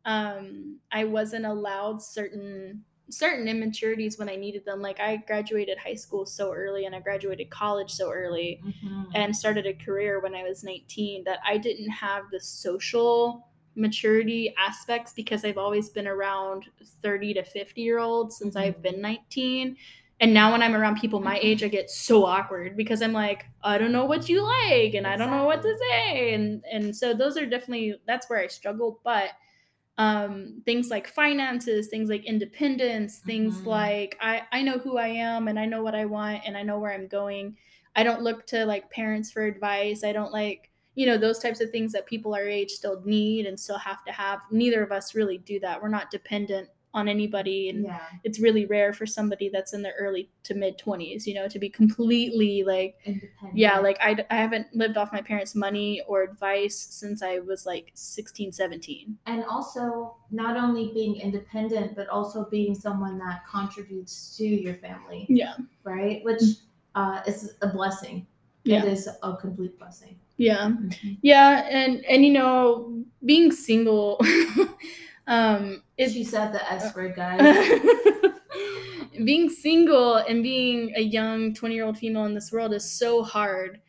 um, 0.05 0.79
I 0.91 1.03
wasn't 1.03 1.45
allowed 1.45 2.01
certain 2.01 2.83
certain 3.09 3.47
immaturities 3.47 4.17
when 4.17 4.29
I 4.29 4.35
needed 4.35 4.65
them. 4.65 4.81
Like 4.81 4.99
I 4.99 5.17
graduated 5.17 5.77
high 5.77 5.95
school 5.95 6.25
so 6.25 6.53
early, 6.53 6.85
and 6.85 6.95
I 6.95 6.99
graduated 6.99 7.49
college 7.49 7.91
so 7.91 8.11
early, 8.11 8.61
Mhm. 8.65 9.11
and 9.15 9.35
started 9.35 9.65
a 9.65 9.73
career 9.73 10.19
when 10.19 10.35
I 10.35 10.43
was 10.43 10.63
19. 10.63 11.23
That 11.23 11.39
I 11.45 11.57
didn't 11.57 11.89
have 11.89 12.29
the 12.31 12.39
social 12.39 13.47
maturity 13.75 14.53
aspects 14.57 15.13
because 15.13 15.45
I've 15.45 15.57
always 15.57 15.89
been 15.89 16.07
around 16.07 16.65
30 17.03 17.33
to 17.35 17.43
50 17.43 17.81
year 17.81 17.99
olds 17.99 18.37
since 18.37 18.55
I've 18.55 18.77
Mhm. 18.77 18.81
been 18.81 19.01
19. 19.01 19.77
And 20.19 20.33
now 20.33 20.51
when 20.51 20.63
I'm 20.63 20.73
around 20.75 20.99
people 20.99 21.19
my 21.19 21.37
age, 21.43 21.63
I 21.63 21.67
get 21.67 21.91
so 21.91 22.25
awkward 22.25 22.75
because 22.75 23.03
I'm 23.03 23.13
like, 23.13 23.45
I 23.63 23.77
don't 23.77 23.91
know 23.91 24.05
what 24.05 24.27
you 24.27 24.41
like 24.41 24.95
and 24.95 25.05
I 25.05 25.15
don't 25.15 25.29
know 25.29 25.45
what 25.45 25.61
to 25.61 25.77
say. 25.91 26.33
And 26.33 26.63
and 26.71 26.95
so 26.95 27.13
those 27.13 27.37
are 27.37 27.45
definitely 27.45 27.99
that's 28.07 28.27
where 28.29 28.39
I 28.39 28.47
struggle. 28.47 28.99
But 29.03 29.29
um 29.97 30.61
things 30.65 30.89
like 30.89 31.07
finances, 31.07 31.87
things 31.87 32.09
like 32.09 32.23
independence, 32.25 33.19
things 33.19 33.61
Mhm. 33.61 33.65
like 33.65 34.17
I, 34.21 34.43
I 34.51 34.61
know 34.61 34.77
who 34.77 34.97
I 34.97 35.07
am 35.07 35.47
and 35.47 35.59
I 35.59 35.65
know 35.65 35.81
what 35.83 35.95
I 35.95 36.05
want 36.05 36.43
and 36.45 36.55
I 36.57 36.63
know 36.63 36.79
where 36.79 36.93
I'm 36.93 37.07
going. 37.07 37.57
I 37.95 38.03
don't 38.03 38.21
look 38.21 38.45
to 38.47 38.65
like 38.65 38.91
parents 38.91 39.31
for 39.31 39.43
advice. 39.43 40.03
I 40.03 40.11
don't 40.13 40.31
like 40.31 40.69
you 40.95 41.05
know 41.05 41.17
those 41.17 41.39
types 41.39 41.61
of 41.61 41.69
things 41.71 41.91
that 41.93 42.07
people 42.07 42.33
our 42.33 42.47
age 42.47 42.71
still 42.71 43.01
need 43.05 43.45
and 43.45 43.59
still 43.59 43.77
have 43.77 44.03
to 44.05 44.11
have 44.11 44.41
neither 44.51 44.83
of 44.83 44.91
us 44.91 45.13
really 45.13 45.37
do 45.37 45.59
that 45.59 45.79
we're 45.79 45.89
not 45.89 46.09
dependent 46.09 46.69
on 46.93 47.07
anybody 47.07 47.69
and 47.69 47.85
Yeah, 47.85 47.99
it's 48.23 48.39
really 48.39 48.65
rare 48.65 48.93
for 48.93 49.05
somebody 49.05 49.49
that's 49.49 49.73
in 49.73 49.81
their 49.81 49.93
early 49.99 50.29
to 50.43 50.55
mid 50.55 50.79
20s 50.79 51.25
you 51.25 51.33
know 51.33 51.47
to 51.47 51.59
be 51.59 51.69
completely 51.69 52.63
like 52.63 52.95
yeah 53.53 53.79
like 53.79 53.97
I, 54.01 54.25
I 54.31 54.35
haven't 54.35 54.67
lived 54.73 54.97
off 54.97 55.11
my 55.11 55.21
parents 55.21 55.53
money 55.53 56.01
or 56.07 56.23
advice 56.23 56.79
since 56.79 57.21
i 57.21 57.39
was 57.39 57.65
like 57.65 57.91
16 57.93 58.53
17 58.53 59.17
and 59.25 59.43
also 59.45 60.15
not 60.31 60.57
only 60.57 60.91
being 60.93 61.17
independent 61.17 61.95
but 61.95 62.07
also 62.09 62.45
being 62.49 62.73
someone 62.73 63.17
that 63.17 63.43
contributes 63.49 64.35
to 64.37 64.45
your 64.45 64.75
family. 64.75 65.25
Yeah. 65.29 65.55
Right? 65.83 66.23
Which 66.23 66.41
uh, 66.95 67.21
is 67.27 67.55
a 67.61 67.67
blessing. 67.67 68.27
Yeah. 68.63 68.83
it 68.83 68.91
is 68.91 69.07
a 69.23 69.37
complete 69.37 69.79
blessing. 69.79 70.19
Yeah. 70.35 70.71
Yeah, 71.21 71.65
and 71.69 72.03
and 72.05 72.25
you 72.25 72.33
know, 72.33 73.01
being 73.25 73.51
single 73.51 74.19
um 75.27 75.83
is 75.97 76.13
she 76.13 76.23
said 76.23 76.53
the 76.53 76.71
S 76.71 76.95
word, 76.95 77.15
guys. 77.15 77.41
being 79.25 79.49
single 79.49 80.15
and 80.15 80.43
being 80.43 80.93
a 80.95 81.01
young 81.01 81.53
20 81.53 81.75
year 81.75 81.85
old 81.85 81.97
female 81.97 82.25
in 82.25 82.33
this 82.33 82.51
world 82.51 82.73
is 82.73 82.89
so 82.89 83.23
hard 83.23 83.81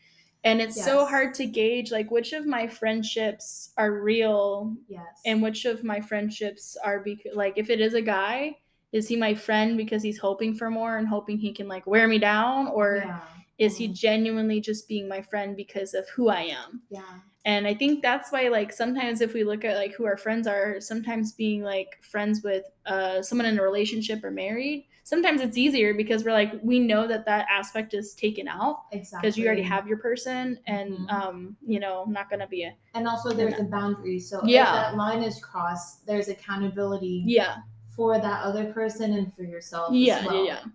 and 0.44 0.60
it's 0.60 0.82
so 0.82 1.04
hard 1.04 1.34
to 1.34 1.46
gauge 1.46 1.90
like 1.90 2.10
which 2.10 2.32
of 2.32 2.46
my 2.46 2.66
friendships 2.66 3.70
are 3.76 4.00
real 4.00 4.74
yes. 4.88 5.02
and 5.26 5.42
which 5.42 5.64
of 5.64 5.84
my 5.84 6.00
friendships 6.00 6.76
are 6.82 7.00
because 7.00 7.34
like 7.34 7.54
if 7.56 7.70
it 7.70 7.80
is 7.80 7.94
a 7.94 8.00
guy 8.00 8.56
is 8.92 9.08
he 9.08 9.16
my 9.16 9.34
friend 9.34 9.76
because 9.76 10.02
he's 10.02 10.18
hoping 10.18 10.54
for 10.54 10.70
more 10.70 10.96
and 10.96 11.06
hoping 11.08 11.38
he 11.38 11.52
can 11.52 11.68
like 11.68 11.86
wear 11.86 12.08
me 12.08 12.18
down 12.18 12.68
or 12.68 13.02
yeah. 13.04 13.20
Is 13.58 13.76
he 13.76 13.88
Mhm. 13.88 13.94
genuinely 13.94 14.60
just 14.60 14.88
being 14.88 15.08
my 15.08 15.20
friend 15.22 15.56
because 15.56 15.94
of 15.94 16.08
who 16.10 16.28
i 16.28 16.42
am 16.42 16.82
Yeah. 16.90 17.02
and 17.44 17.66
I 17.66 17.74
think 17.74 18.02
that's 18.02 18.30
why, 18.30 18.48
like, 18.48 18.72
sometimes 18.72 19.20
if 19.22 19.32
we 19.32 19.42
look 19.44 19.64
at 19.64 19.76
like 19.76 19.94
who 19.94 20.04
our 20.04 20.16
friends 20.18 20.46
are, 20.46 20.80
sometimes 20.80 21.32
being 21.32 21.62
like 21.62 21.98
friends 22.02 22.42
with 22.42 22.64
uh, 22.84 23.22
someone 23.22 23.46
in 23.46 23.58
a 23.58 23.62
relationship 23.62 24.22
or 24.24 24.30
married, 24.30 24.86
sometimes 25.04 25.40
it's 25.40 25.56
easier 25.56 25.94
because 25.94 26.24
we're 26.24 26.32
like 26.32 26.52
we 26.62 26.78
know 26.78 27.06
that 27.06 27.24
that 27.24 27.46
aspect 27.48 27.94
is 27.94 28.12
taken 28.14 28.48
out 28.48 28.76
Exactly. 28.92 29.18
because 29.30 29.38
you 29.38 29.46
already 29.46 29.62
have 29.62 29.86
your 29.88 29.98
person, 29.98 30.58
and 30.66 30.90
Mhm. 30.92 31.10
um, 31.10 31.56
you 31.66 31.80
know, 31.80 32.04
not 32.06 32.28
gonna 32.28 32.46
be 32.48 32.64
a 32.64 32.72
And 32.94 33.08
also, 33.08 33.32
there's 33.32 33.58
a 33.58 33.64
boundary. 33.64 34.18
So 34.18 34.42
Yeah. 34.44 34.66
if 34.66 34.72
that 34.82 34.96
line 34.96 35.22
is 35.22 35.38
crossed, 35.40 36.04
there's 36.06 36.28
accountability 36.28 37.22
yeah, 37.24 37.58
for 37.98 38.18
that 38.18 38.42
other 38.44 38.72
person 38.72 39.12
and 39.12 39.34
for 39.34 39.42
yourself. 39.42 39.92
yeah, 39.92 40.20
as 40.20 40.26
well. 40.26 40.44
yeah, 40.44 40.60
yeah. 40.64 40.70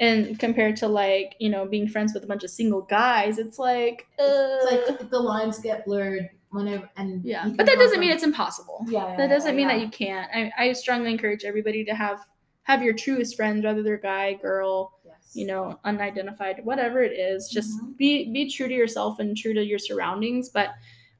And 0.00 0.38
compared 0.38 0.76
to 0.76 0.86
like 0.88 1.34
you 1.40 1.50
know 1.50 1.66
being 1.66 1.88
friends 1.88 2.14
with 2.14 2.22
a 2.24 2.26
bunch 2.26 2.44
of 2.44 2.50
single 2.50 2.82
guys, 2.82 3.36
it's 3.38 3.58
like, 3.58 4.06
uh, 4.18 4.24
It's 4.62 4.70
like 5.00 5.10
the 5.10 5.18
lines 5.20 5.58
get 5.58 5.84
blurred 5.84 6.30
whenever, 6.50 6.88
and 6.96 7.22
yeah, 7.24 7.48
but 7.56 7.66
that 7.66 7.76
doesn't 7.78 7.94
from- 7.96 8.00
mean 8.00 8.12
it's 8.12 8.22
impossible. 8.22 8.86
Yeah, 8.88 9.08
yeah, 9.08 9.16
that 9.16 9.26
doesn't 9.26 9.50
yeah, 9.50 9.56
mean 9.56 9.68
yeah. 9.68 9.74
that 9.76 9.82
you 9.84 9.90
can't. 9.90 10.30
I, 10.32 10.52
I 10.56 10.72
strongly 10.72 11.10
encourage 11.10 11.44
everybody 11.44 11.84
to 11.84 11.94
have 11.94 12.20
have 12.62 12.82
your 12.82 12.94
truest 12.94 13.34
friends, 13.34 13.64
whether 13.64 13.82
they're 13.82 13.96
guy, 13.98 14.34
girl, 14.34 14.92
Yes. 15.04 15.32
you 15.34 15.46
know, 15.46 15.80
unidentified, 15.84 16.60
whatever 16.64 17.02
it 17.02 17.12
is. 17.18 17.48
Just 17.48 17.70
Mhm. 17.82 17.96
be 17.96 18.32
be 18.32 18.48
true 18.48 18.68
to 18.68 18.74
yourself 18.74 19.18
and 19.18 19.36
true 19.36 19.52
to 19.54 19.64
your 19.64 19.80
surroundings. 19.80 20.48
But 20.48 20.68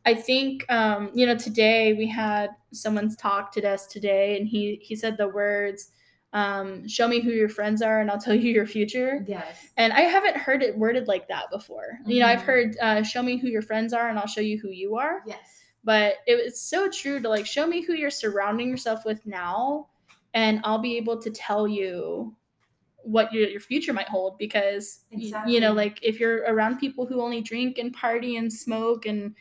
I 0.09 0.15
think 0.15 0.65
um, 0.71 1.11
you 1.15 1.27
know, 1.27 1.37
today 1.37 1.93
we 1.93 2.07
had 2.07 2.50
someone's 2.73 3.15
talk 3.17 3.53
to 3.53 3.69
us 3.69 3.87
today, 3.87 4.37
and 4.38 4.49
he 4.49 4.79
he 4.83 4.97
said 4.97 5.17
the 5.19 5.29
words, 5.29 5.91
um, 6.33 6.88
"Show 6.88 7.07
me 7.09 7.21
who 7.21 7.31
your 7.31 7.49
friends 7.50 7.83
are, 7.83 8.00
and 8.00 8.11
I'll 8.11 8.21
tell 8.21 8.35
you 8.35 8.50
your 8.50 8.67
future." 8.67 9.25
Yes. 9.27 9.69
And 9.77 9.93
I 9.93 10.00
haven't 10.03 10.37
heard 10.37 10.62
it 10.62 10.79
worded 10.79 11.09
like 11.09 11.29
that 11.29 11.50
before. 11.50 11.99
You 12.07 12.21
know, 12.21 12.27
I've 12.27 12.41
Mhm. 12.41 12.45
heard, 12.45 12.77
uh, 12.81 13.03
"Show 13.03 13.23
me 13.23 13.37
who 13.37 13.49
your 13.49 13.62
friends 13.62 13.93
are, 13.93 14.09
and 14.09 14.19
I'll 14.19 14.27
show 14.27 14.41
you 14.41 14.59
who 14.59 14.71
you 14.71 14.97
are." 14.97 15.23
Yes. 15.27 15.65
but 15.85 16.17
it 16.27 16.35
was 16.45 16.61
so 16.61 16.88
true 16.91 17.21
to 17.21 17.29
like 17.29 17.47
show 17.47 17.65
me 17.67 17.81
who 17.83 17.95
you're 17.95 18.11
surrounding 18.11 18.69
yourself 18.69 19.05
with 19.07 19.25
now 19.25 19.87
and 20.35 20.61
i'll 20.65 20.81
be 20.81 20.97
able 20.97 21.17
to 21.23 21.31
tell 21.31 21.69
you 21.69 22.35
what 23.05 23.33
your, 23.33 23.49
your 23.49 23.61
future 23.61 23.93
might 23.93 24.09
hold 24.09 24.37
because 24.38 25.05
y- 25.12 25.31
you 25.47 25.61
know 25.61 25.73
like 25.73 25.99
if 26.03 26.19
you're 26.19 26.38
around 26.53 26.79
people 26.79 27.07
who 27.07 27.23
only 27.23 27.41
drink 27.41 27.79
and 27.79 27.95
party 27.95 28.37
and 28.37 28.53
smoke 28.53 29.07
and 29.07 29.35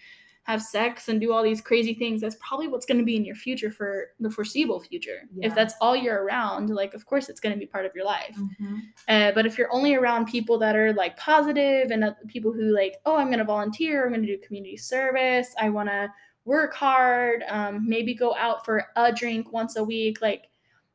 have 0.48 0.62
sex 0.62 1.10
and 1.10 1.20
do 1.22 1.32
all 1.34 1.44
these 1.44 1.60
crazy 1.62 1.94
things 1.94 2.22
that's 2.22 2.38
probably 2.40 2.68
what's 2.70 2.86
going 2.86 2.98
to 2.98 3.04
be 3.04 3.16
in 3.18 3.26
your 3.26 3.36
future 3.36 3.70
for 3.70 4.08
the 4.22 4.30
foreseeable 4.30 4.80
future 4.80 5.20
Yeah. 5.36 5.48
if 5.48 5.56
that's 5.56 5.74
all 5.82 5.96
you're 5.96 6.24
around 6.24 6.70
like 6.70 6.94
of 6.94 7.06
course 7.06 7.28
it's 7.30 7.42
going 7.42 7.54
to 7.54 7.60
be 7.60 7.66
part 7.66 7.86
of 7.86 7.92
your 7.94 8.06
life 8.06 8.36
Mhm. 8.62 8.82
uh, 9.10 9.32
but 9.34 9.46
if 9.46 9.58
you're 9.58 9.72
only 9.74 9.94
around 9.96 10.26
people 10.28 10.58
that 10.60 10.76
are 10.76 10.94
like 10.94 11.18
positive 11.18 11.92
and 11.92 12.04
uh, 12.04 12.14
people 12.28 12.52
who 12.54 12.74
like, 12.74 12.96
oh, 13.06 13.18
I'm 13.18 13.28
going 13.28 13.40
to 13.40 13.44
volunteer, 13.46 14.06
I'm 14.06 14.12
going 14.14 14.26
to 14.26 14.28
do 14.36 14.38
community 14.46 14.78
service, 14.78 15.54
I 15.62 15.70
want 15.70 15.90
to 15.90 16.12
work 16.46 16.74
hard, 16.74 17.44
um, 17.50 17.88
maybe 17.88 18.14
go 18.14 18.34
out 18.36 18.64
for 18.66 18.86
a 18.96 19.12
drink 19.12 19.52
once 19.52 19.76
a 19.76 19.84
week, 19.84 20.22
like, 20.22 20.50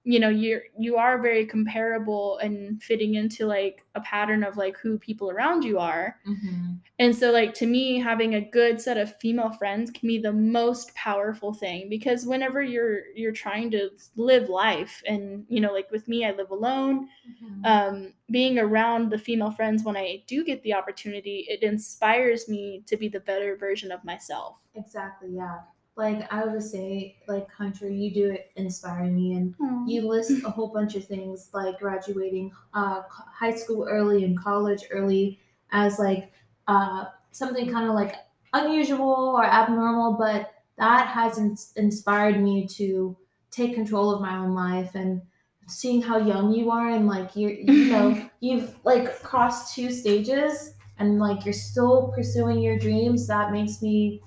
you 0.05 0.19
know, 0.21 0.29
you're 0.29 0.63
you 0.79 0.97
are 0.97 1.21
very 1.23 1.47
comparable 1.47 2.39
and 2.39 2.83
fitting 2.83 3.15
into 3.15 3.47
like 3.47 3.85
a 3.95 4.01
pattern 4.01 4.45
of 4.45 4.57
like 4.57 4.77
who 4.79 4.99
people 4.99 5.31
around 5.31 5.65
you 5.65 5.79
are. 5.79 6.19
Mhm. 6.25 6.83
And 6.99 7.17
so, 7.17 7.33
like, 7.33 7.55
to 7.55 7.67
me, 7.67 7.99
having 7.99 8.35
a 8.35 8.41
good 8.41 8.81
set 8.81 8.99
of 8.99 9.17
female 9.19 9.51
friends 9.53 9.91
can 9.91 10.07
be 10.09 10.19
the 10.19 10.33
most 10.33 10.95
powerful 10.95 11.53
thing 11.55 11.89
because 11.89 12.27
whenever 12.27 12.63
you're 12.63 13.07
you're 13.15 13.33
trying 13.33 13.71
to 13.73 13.91
live 14.17 14.49
life, 14.49 15.03
and 15.07 15.47
you 15.49 15.61
know, 15.61 15.73
like 15.73 15.91
with 15.91 16.07
me, 16.09 16.25
I 16.27 16.33
live 16.33 16.51
alone 16.51 17.09
Mhm. 17.25 17.65
um, 17.65 18.15
being 18.31 18.59
around 18.59 19.11
the 19.11 19.19
female 19.19 19.53
friends 19.53 19.85
when 19.85 19.97
I 19.97 20.25
do 20.27 20.45
get 20.45 20.63
the 20.63 20.75
opportunity, 20.75 21.47
it 21.49 21.63
inspires 21.63 22.49
me 22.49 22.83
to 22.87 22.97
be 22.97 23.09
the 23.09 23.21
better 23.21 23.57
version 23.57 23.93
of 23.93 24.05
myself. 24.05 24.59
Exactly. 24.75 25.31
Yeah. 25.35 25.63
Like 25.97 26.33
I 26.33 26.45
would 26.47 26.63
say, 26.63 27.17
like 27.29 27.51
Hunter, 27.53 27.89
you 27.89 28.13
do 28.13 28.31
it 28.31 28.51
inspire 28.57 29.05
me, 29.05 29.35
and 29.35 29.55
you 29.89 30.09
list 30.09 30.45
a 30.45 30.51
whole 30.51 30.69
bunch 30.69 30.95
of 30.95 31.05
things 31.05 31.51
like 31.53 31.79
graduating 31.79 32.53
uh, 32.73 33.03
high 33.09 33.55
school 33.55 33.87
early 33.89 34.25
and 34.25 34.39
college 34.39 34.85
early 34.91 35.39
as 35.71 35.99
like 35.99 36.33
uh, 36.67 37.07
something 37.33 37.71
kind 37.71 37.89
of 37.89 37.95
like 37.95 38.17
unusual 38.55 39.35
or 39.37 39.45
abnormal, 39.45 40.15
but 40.15 40.53
that 40.79 41.09
has 41.09 41.39
ins- 41.39 41.73
inspired 41.77 42.41
me 42.41 42.67
to 42.67 43.17
take 43.51 43.75
control 43.75 44.15
of 44.15 44.21
my 44.21 44.37
own 44.39 44.55
life 44.55 44.95
and 44.95 45.21
seeing 45.69 46.03
how 46.03 46.19
young 46.19 46.53
you 46.53 46.71
are 46.71 46.91
and 46.91 47.07
like 47.07 47.37
you 47.37 47.49
you 47.49 47.85
know 47.93 48.29
you've 48.41 48.75
like 48.85 49.23
crossed 49.23 49.75
two 49.75 49.91
stages 49.91 50.75
and 50.99 51.19
like 51.19 51.45
you're 51.45 51.53
still 51.53 52.13
pursuing 52.15 52.59
your 52.59 52.79
dreams 52.79 53.27
that 53.27 53.53
makes 53.53 53.81
me 53.83 54.21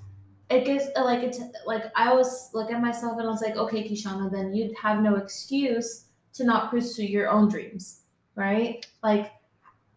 it 0.48 0.64
gives 0.64 0.84
uh, 0.96 1.04
like 1.04 1.22
it's 1.22 1.40
like 1.66 1.84
I 1.96 2.14
was 2.14 2.50
look 2.54 2.70
at 2.70 2.80
myself 2.80 3.18
and 3.18 3.26
I 3.26 3.30
was 3.30 3.42
like, 3.42 3.56
okay, 3.56 3.88
Kishanna, 3.88 4.30
then 4.30 4.54
you'd 4.54 4.76
have 4.76 5.02
no 5.02 5.16
excuse 5.16 6.04
to 6.34 6.44
not 6.44 6.70
pursue 6.70 7.04
your 7.04 7.28
own 7.28 7.48
dreams, 7.48 8.02
right? 8.34 8.84
Like, 9.02 9.32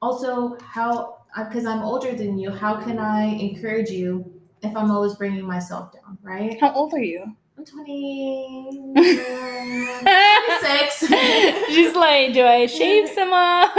also 0.02 0.58
how 0.60 1.18
because 1.38 1.66
I'm 1.66 1.84
older 1.84 2.14
than 2.14 2.40
you, 2.40 2.52
how 2.52 2.82
can 2.82 2.98
I 2.98 3.24
encourage 3.26 3.90
you 3.90 4.32
if 4.62 4.76
I'm 4.76 4.92
always 4.92 5.16
bringing 5.16 5.46
myself 5.46 5.94
down, 5.94 6.18
right? 6.24 6.60
How 6.60 6.74
old 6.74 6.94
are 6.94 7.04
you? 7.04 7.36
I'm 7.58 7.66
20, 7.66 8.94
26. 8.96 11.00
She's 11.68 11.94
like, 11.94 12.34
do 12.34 12.46
I 12.46 12.66
shave 12.68 13.10
some 13.10 13.34
off? 13.34 13.72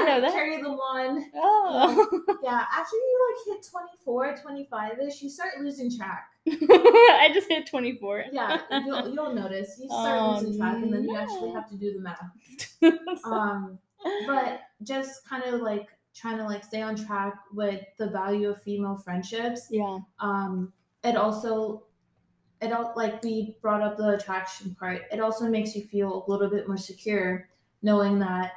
I 0.00 0.04
didn't 0.04 0.14
know 0.14 0.20
that. 0.28 0.32
Carry 0.32 0.62
the 0.62 0.70
one. 0.72 1.30
Oh. 1.34 2.08
Yeah, 2.42 2.64
after 2.72 2.96
you 2.96 3.34
like 3.48 3.56
hit 3.56 3.66
24, 3.70 4.36
25 4.42 4.98
ish, 5.00 5.22
you 5.22 5.30
start 5.30 5.52
losing 5.60 5.94
track. 5.96 6.26
I 6.48 7.30
just 7.34 7.48
hit 7.48 7.66
24. 7.68 8.24
Yeah, 8.32 8.60
you'll, 8.86 9.08
you'll 9.14 9.34
notice. 9.34 9.76
You 9.80 9.88
start 9.88 10.18
Oh, 10.20 10.38
losing 10.40 10.58
track, 10.58 10.76
and 10.76 10.92
then 10.92 11.04
you 11.04 11.16
actually 11.16 11.50
have 11.52 11.68
to 11.70 11.76
do 11.76 11.92
the 11.92 12.00
math. 12.00 12.20
Um, 13.24 13.78
but 14.26 14.60
just 14.82 15.28
kind 15.28 15.44
of 15.44 15.60
like 15.60 15.88
trying 16.14 16.38
to 16.38 16.44
like 16.44 16.64
stay 16.64 16.80
on 16.80 16.96
track 16.96 17.34
with 17.52 17.82
the 17.98 18.08
value 18.08 18.48
of 18.48 18.62
female 18.62 18.96
friendships. 18.96 19.66
yeah. 19.70 19.98
Um, 20.20 20.72
it 21.04 21.16
also, 21.16 21.82
it 22.62 22.72
all 22.72 22.94
like 22.96 23.22
we 23.22 23.58
brought 23.60 23.82
up 23.82 23.98
the 23.98 24.10
attraction 24.14 24.74
part. 24.78 25.02
It 25.12 25.20
also 25.20 25.48
makes 25.48 25.76
you 25.76 25.84
feel 25.84 26.24
a 26.26 26.30
little 26.30 26.48
bit 26.48 26.66
more 26.66 26.78
secure, 26.78 27.48
knowing 27.82 28.18
that, 28.20 28.52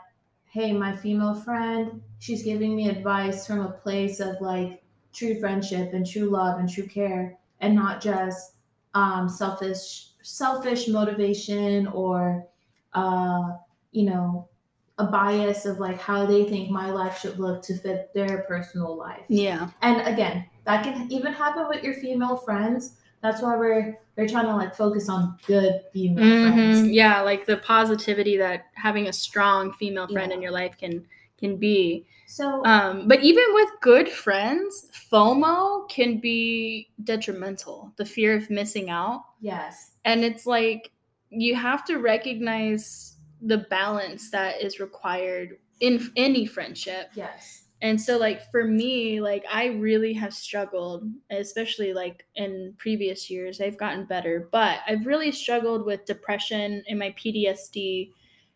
hey, 0.53 0.71
my 0.71 0.95
female 0.95 1.33
friend, 1.33 1.99
she's 2.19 2.43
giving 2.43 2.75
me 2.75 2.87
advice 2.87 3.47
from 3.47 3.61
a 3.61 3.71
place 3.71 4.19
of 4.19 4.39
like 4.39 4.83
true 5.11 5.39
friendship 5.39 5.93
and 5.93 6.05
true 6.05 6.29
love 6.29 6.59
and 6.59 6.69
true 6.69 6.85
care, 6.85 7.35
and 7.59 7.73
not 7.73 7.99
just 7.99 8.53
um, 8.93 9.27
selfish 9.27 10.09
selfish 10.21 10.87
motivation 10.87 11.87
or 11.87 12.45
uh, 12.93 13.53
you 13.91 14.05
know 14.05 14.47
a 14.99 15.05
bias 15.05 15.65
of 15.65 15.79
like 15.79 15.99
how 15.99 16.23
they 16.23 16.45
think 16.45 16.69
my 16.69 16.91
life 16.91 17.17
should 17.17 17.39
look 17.39 17.63
to 17.63 17.75
fit 17.75 18.13
their 18.13 18.43
personal 18.47 18.95
life. 18.95 19.25
Yeah. 19.27 19.71
And 19.81 20.07
again, 20.07 20.45
that 20.65 20.83
can 20.83 21.11
even 21.11 21.33
happen 21.33 21.67
with 21.67 21.83
your 21.83 21.95
female 21.95 22.37
friends. 22.37 22.97
That's 23.23 23.41
why 23.41 23.55
we're 23.55 23.97
we're 24.15 24.27
trying 24.27 24.45
to 24.45 24.55
like 24.55 24.75
focus 24.75 25.09
on 25.09 25.37
good 25.47 25.81
female 25.91 26.23
friends. 26.53 26.81
Mhm. 26.83 26.93
Yeah, 26.93 27.21
like 27.21 27.47
the 27.47 27.57
positivity 27.57 28.37
that 28.37 28.65
having 28.75 29.07
a 29.07 29.13
strong 29.13 29.71
female 29.73 30.07
friend 30.07 30.31
in 30.31 30.41
your 30.41 30.51
life 30.51 30.77
can 30.77 31.07
can 31.39 31.55
be. 31.57 32.05
So 32.27 32.63
Um, 32.65 33.07
but 33.07 33.21
even 33.23 33.43
with 33.53 33.69
good 33.81 34.09
friends, 34.09 34.89
FOMO 35.11 35.89
can 35.89 36.19
be 36.19 36.89
detrimental. 37.03 37.91
The 37.95 38.05
fear 38.05 38.35
of 38.35 38.49
missing 38.49 38.89
out, 38.89 39.23
yes, 39.41 39.91
and 40.05 40.23
it's 40.23 40.45
like 40.45 40.91
you 41.29 41.55
have 41.55 41.83
to 41.85 41.97
recognize 41.97 43.15
the 43.41 43.57
balance 43.69 44.29
that 44.31 44.61
is 44.61 44.79
required 44.79 45.57
in 45.79 46.11
any 46.15 46.45
friendship. 46.45 47.09
yes, 47.15 47.62
And 47.83 48.01
so 48.01 48.17
like 48.17 48.49
for 48.49 48.63
me, 48.63 49.19
like 49.19 49.43
I 49.51 49.65
really 49.67 50.13
have 50.13 50.33
struggled, 50.33 51.03
especially 51.29 51.93
like 51.93 52.25
in 52.35 52.73
previous 52.77 53.29
years. 53.29 53.59
I've 53.59 53.77
gotten 53.77 54.05
better, 54.05 54.47
but 54.53 54.79
I've 54.87 55.05
really 55.05 55.33
struggled 55.33 55.85
with 55.85 56.05
depression 56.05 56.81
and 56.87 56.97
my 56.97 57.13
PTSD 57.21 58.09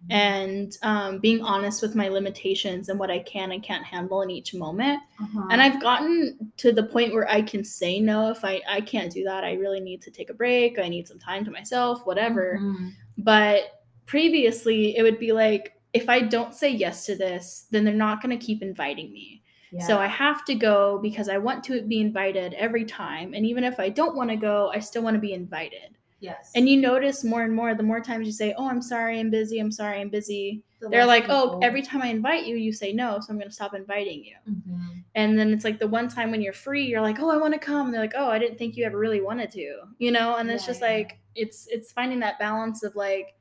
and 0.10 0.78
um, 0.84 1.20
being 1.20 1.42
honest 1.42 1.82
with 1.82 1.94
my 1.94 2.08
limitations 2.08 2.88
and 2.88 2.98
what 2.98 3.12
I 3.12 3.20
can 3.20 3.52
and 3.52 3.62
can't 3.62 3.84
handle 3.84 4.22
in 4.22 4.30
each 4.30 4.54
moment. 4.54 5.02
Uh-huh. 5.22 5.48
And 5.52 5.62
I've 5.62 5.82
gotten 5.82 6.52
to 6.58 6.72
the 6.72 6.84
point 6.84 7.14
where 7.14 7.30
I 7.30 7.42
can 7.42 7.66
say 7.66 8.00
no 8.00 8.30
if 8.30 8.46
I, 8.46 8.62
I 8.70 8.80
can't 8.80 9.12
do 9.12 9.26
that. 9.26 9.44
I 9.44 9.54
really 9.54 9.82
need 9.82 10.02
to 10.04 10.12
take 10.12 10.30
a 10.30 10.34
break. 10.34 10.80
I 10.80 10.88
need 10.88 11.08
some 11.08 11.20
time 11.20 11.44
to 11.46 11.52
myself, 11.52 12.06
whatever. 12.06 12.60
Mhm. 12.62 12.92
But 13.18 13.84
previously, 14.06 14.96
it 14.96 15.04
would 15.04 15.20
be 15.20 15.34
like, 15.34 15.74
if 15.98 16.08
I 16.10 16.20
don't 16.22 16.54
say 16.54 16.70
yes 16.70 17.06
to 17.08 17.16
this, 17.16 17.66
then 17.72 17.84
they're 17.84 17.94
not 18.08 18.22
going 18.22 18.38
to 18.38 18.46
keep 18.46 18.62
inviting 18.62 19.12
me. 19.12 19.44
So 19.86 19.98
I 20.00 20.08
have 20.08 20.46
to 20.46 20.56
go 20.56 20.98
because 21.08 21.28
I 21.30 21.38
want 21.38 21.64
to 21.66 21.82
be 21.82 22.00
invited 22.00 22.54
every 22.54 22.86
time. 22.86 23.34
And 23.36 23.46
even 23.46 23.64
if 23.64 23.80
I 23.80 23.90
don't 23.90 24.16
want 24.16 24.30
to 24.30 24.38
go, 24.38 24.72
I 24.74 24.80
still 24.80 25.04
want 25.04 25.16
to 25.16 25.20
be 25.20 25.34
invited. 25.34 25.90
yes. 26.20 26.52
And 26.56 26.68
you 26.70 26.78
notice 26.82 27.24
more 27.24 27.44
and 27.44 27.54
more 27.54 27.76
the 27.76 27.84
more 27.84 28.02
times 28.02 28.26
you 28.26 28.34
say, 28.34 28.54
Oh, 28.58 28.68
I'm 28.70 28.82
sorry, 28.82 29.20
I'm 29.20 29.30
busy, 29.30 29.60
I'm 29.60 29.72
sorry, 29.72 30.00
I'm 30.02 30.10
busy. 30.10 30.64
The 30.80 30.90
They're 30.90 31.06
like, 31.06 31.26
Oh, 31.30 31.60
every 31.62 31.82
time 31.82 32.02
I 32.02 32.08
invite 32.08 32.48
you, 32.48 32.56
you 32.56 32.72
say 32.72 32.94
no. 32.94 33.20
So 33.20 33.28
I'm 33.30 33.38
going 33.38 33.50
to 33.50 33.54
stop 33.54 33.74
inviting 33.76 34.24
you. 34.24 34.38
Mhm. 34.50 35.04
And 35.16 35.38
then 35.38 35.52
it's 35.54 35.64
like 35.64 35.80
the 35.80 35.88
one 36.00 36.08
time 36.10 36.32
when 36.32 36.42
you're 36.42 36.54
free, 36.54 36.86
you're 36.86 37.02
like, 37.10 37.20
"Oh, 37.20 37.30
I 37.32 37.38
want 37.38 37.54
to 37.54 37.60
come." 37.60 37.84
And 37.88 37.94
they're 37.94 38.02
like, 38.08 38.14
"Oh, 38.16 38.30
I 38.30 38.40
didn't 38.40 38.58
think 38.60 38.78
you 38.78 38.86
ever 38.86 39.00
really 39.00 39.22
wanted 39.30 39.50
to." 39.52 39.68
You 39.98 40.12
know, 40.12 40.36
and 40.38 40.50
it's 40.50 40.66
just 40.66 40.82
yeah. 40.82 40.92
like 40.94 41.20
it's 41.34 41.68
it's 41.76 41.92
finding 41.92 42.20
that 42.20 42.38
balance 42.38 42.84
of 42.84 42.96
like 42.96 43.34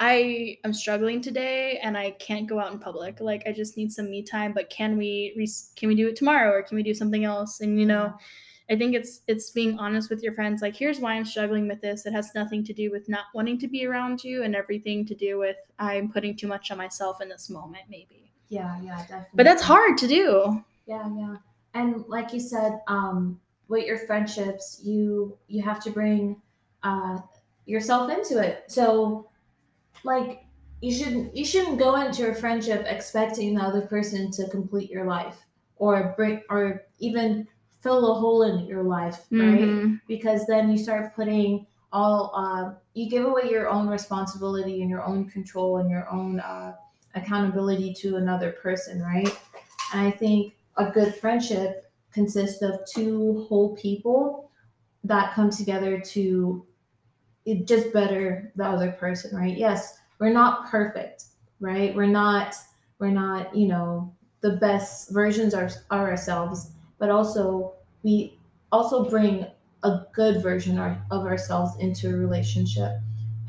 I 0.00 0.58
am 0.64 0.72
struggling 0.72 1.20
today 1.20 1.80
and 1.82 1.98
I 1.98 2.12
can't 2.12 2.46
go 2.46 2.60
out 2.60 2.72
in 2.72 2.78
public. 2.78 3.20
Like 3.20 3.42
I 3.46 3.52
just 3.52 3.76
need 3.76 3.92
some 3.92 4.10
me 4.10 4.22
time, 4.22 4.52
but 4.52 4.70
can 4.70 4.96
we 4.96 5.34
re- 5.36 5.48
can 5.76 5.88
we 5.88 5.94
do 5.94 6.08
it 6.08 6.16
tomorrow 6.16 6.52
or 6.52 6.62
can 6.62 6.76
we 6.76 6.82
do 6.82 6.94
something 6.94 7.24
else? 7.24 7.60
And 7.60 7.80
you 7.80 7.86
know, 7.86 8.14
I 8.70 8.76
think 8.76 8.94
it's 8.94 9.22
it's 9.26 9.50
being 9.50 9.78
honest 9.78 10.08
with 10.08 10.22
your 10.22 10.32
friends 10.34 10.62
like 10.62 10.76
here's 10.76 11.00
why 11.00 11.14
I'm 11.14 11.24
struggling 11.24 11.66
with 11.66 11.80
this. 11.80 12.06
It 12.06 12.12
has 12.12 12.30
nothing 12.34 12.62
to 12.64 12.72
do 12.72 12.90
with 12.90 13.08
not 13.08 13.24
wanting 13.34 13.58
to 13.58 13.68
be 13.68 13.86
around 13.86 14.22
you 14.22 14.44
and 14.44 14.54
everything 14.54 15.04
to 15.06 15.14
do 15.14 15.38
with 15.38 15.56
I'm 15.78 16.10
putting 16.10 16.36
too 16.36 16.46
much 16.46 16.70
on 16.70 16.78
myself 16.78 17.20
in 17.20 17.28
this 17.28 17.50
moment 17.50 17.84
maybe. 17.90 18.30
Yeah, 18.48 18.80
yeah, 18.82 18.98
definitely. 19.00 19.28
But 19.34 19.44
that's 19.44 19.62
hard 19.62 19.98
to 19.98 20.06
do. 20.08 20.64
Yeah, 20.86 21.08
yeah. 21.16 21.36
And 21.74 22.04
like 22.08 22.32
you 22.32 22.40
said, 22.40 22.80
um, 22.88 23.40
with 23.68 23.86
your 23.86 23.98
friendships, 23.98 24.80
you 24.82 25.36
you 25.48 25.62
have 25.62 25.82
to 25.84 25.90
bring 25.90 26.40
uh, 26.82 27.18
yourself 27.66 28.10
into 28.10 28.38
it. 28.38 28.64
So, 28.68 29.28
like, 30.04 30.44
you 30.80 30.92
shouldn't 30.92 31.36
you 31.36 31.44
shouldn't 31.44 31.78
go 31.78 31.96
into 31.96 32.30
a 32.30 32.34
friendship 32.34 32.84
expecting 32.86 33.54
the 33.54 33.62
other 33.62 33.82
person 33.82 34.30
to 34.30 34.48
complete 34.48 34.90
your 34.90 35.04
life 35.06 35.44
or 35.76 36.14
bring 36.16 36.42
or 36.50 36.84
even 37.00 37.48
fill 37.80 38.12
a 38.12 38.14
hole 38.14 38.42
in 38.42 38.64
your 38.66 38.84
life, 38.84 39.26
right? 39.32 39.60
Mhm. 39.62 40.00
Because 40.06 40.46
then 40.46 40.70
you 40.70 40.78
start 40.78 41.14
putting 41.16 41.66
all 41.92 42.32
uh, 42.34 42.74
you 42.94 43.08
give 43.08 43.24
away 43.24 43.50
your 43.50 43.68
own 43.68 43.88
responsibility 43.88 44.82
and 44.82 44.90
your 44.90 45.02
own 45.04 45.28
control 45.28 45.78
and 45.78 45.90
your 45.90 46.08
own 46.10 46.38
uh, 46.40 46.74
accountability 47.14 47.92
to 47.94 48.16
another 48.16 48.52
person, 48.52 49.02
right? 49.02 49.36
And 49.92 50.06
I 50.06 50.10
think 50.10 50.54
a 50.76 50.90
good 50.90 51.14
friendship 51.16 51.90
consists 52.12 52.62
of 52.62 52.80
two 52.92 53.46
whole 53.48 53.74
people 53.76 54.50
that 55.04 55.34
come 55.34 55.50
together 55.50 56.00
to 56.00 56.64
it 57.48 57.66
just 57.66 57.94
better 57.94 58.52
the 58.56 58.64
other 58.64 58.92
person, 58.92 59.34
right? 59.34 59.56
Yes, 59.56 59.98
we're 60.18 60.32
not 60.32 60.70
perfect, 60.70 61.24
right? 61.60 61.94
We're 61.94 62.06
not 62.06 62.54
we're 62.98 63.08
not, 63.08 63.56
you 63.56 63.68
know, 63.68 64.12
the 64.40 64.56
best 64.56 65.12
versions 65.12 65.54
of, 65.54 65.72
ourselves, 65.90 66.72
but 66.98 67.10
also 67.10 67.72
we 68.02 68.38
also 68.70 69.08
bring 69.08 69.46
a 69.82 70.00
good 70.12 70.42
version 70.42 70.78
of 70.78 71.24
ourselves 71.24 71.72
into 71.78 72.10
a 72.10 72.16
relationship 72.16 72.92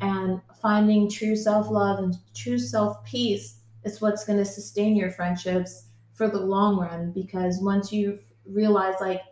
and 0.00 0.40
finding 0.62 1.10
true 1.10 1.36
self-love 1.36 1.98
and 1.98 2.16
true 2.34 2.58
self-peace 2.58 3.56
is 3.84 4.00
what's 4.00 4.24
going 4.24 4.38
to 4.38 4.44
sustain 4.44 4.96
your 4.96 5.10
friendships 5.10 5.86
for 6.14 6.28
the 6.28 6.38
long 6.38 6.78
run 6.78 7.10
because 7.12 7.58
once 7.60 7.92
you 7.92 8.18
realize 8.46 8.94
like 9.00 9.22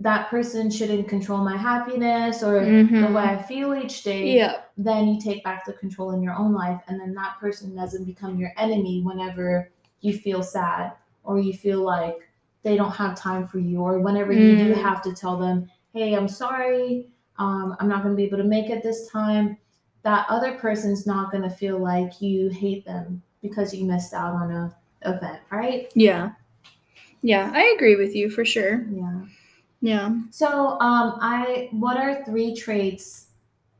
that 0.00 0.28
person 0.28 0.70
shouldn't 0.70 1.08
control 1.08 1.38
my 1.38 1.56
happiness 1.56 2.42
or 2.42 2.64
the 2.64 2.70
Mhm. 2.84 3.14
way 3.14 3.22
I 3.22 3.36
feel 3.42 3.74
each 3.74 4.02
day, 4.02 4.34
Yeah. 4.36 4.56
then 4.76 5.06
you 5.08 5.20
take 5.20 5.44
back 5.44 5.64
the 5.64 5.72
control 5.74 6.10
in 6.10 6.22
your 6.22 6.34
own 6.34 6.52
life 6.52 6.80
and 6.88 7.00
then 7.00 7.14
that 7.14 7.38
person 7.40 7.74
doesn't 7.76 8.04
become 8.04 8.36
your 8.38 8.52
enemy 8.56 9.02
whenever 9.02 9.70
you 10.00 10.12
feel 10.18 10.42
sad 10.42 10.92
or 11.22 11.38
you 11.38 11.52
feel 11.54 11.80
like 11.82 12.28
they 12.62 12.76
don't 12.76 12.90
have 12.90 13.14
time 13.16 13.46
for 13.46 13.58
you 13.58 13.80
or 13.80 13.98
whenever 14.00 14.32
you 14.32 14.56
do 14.56 14.72
Mm. 14.74 14.82
have 14.82 15.00
to 15.02 15.12
tell 15.14 15.36
them 15.38 15.70
hey 15.94 16.14
i'm 16.14 16.28
sorry 16.28 17.06
um, 17.38 17.76
i'm 17.78 17.88
not 17.88 18.02
going 18.02 18.14
to 18.14 18.16
be 18.16 18.24
able 18.24 18.38
to 18.38 18.44
make 18.44 18.70
it 18.70 18.82
this 18.82 19.06
time 19.10 19.56
that 20.02 20.26
other 20.28 20.52
person's 20.58 21.06
not 21.06 21.30
going 21.30 21.42
to 21.42 21.50
feel 21.50 21.78
like 21.78 22.20
you 22.20 22.48
hate 22.48 22.84
them 22.84 23.22
because 23.42 23.72
you 23.74 23.84
missed 23.84 24.12
out 24.12 24.34
on 24.34 24.50
a 24.50 24.74
event 25.06 25.40
right 25.50 25.90
Yeah. 25.94 26.32
Yeah, 27.22 27.50
I 27.54 27.72
agree 27.76 27.96
with 27.96 28.14
you 28.14 28.28
for 28.28 28.44
sure. 28.44 28.84
yeah 28.90 29.20
Yeah. 29.84 30.16
so 30.30 30.48
um 30.80 31.18
i 31.20 31.68
what 31.72 31.96
are 31.98 32.24
three 32.24 32.56
traits 32.56 33.26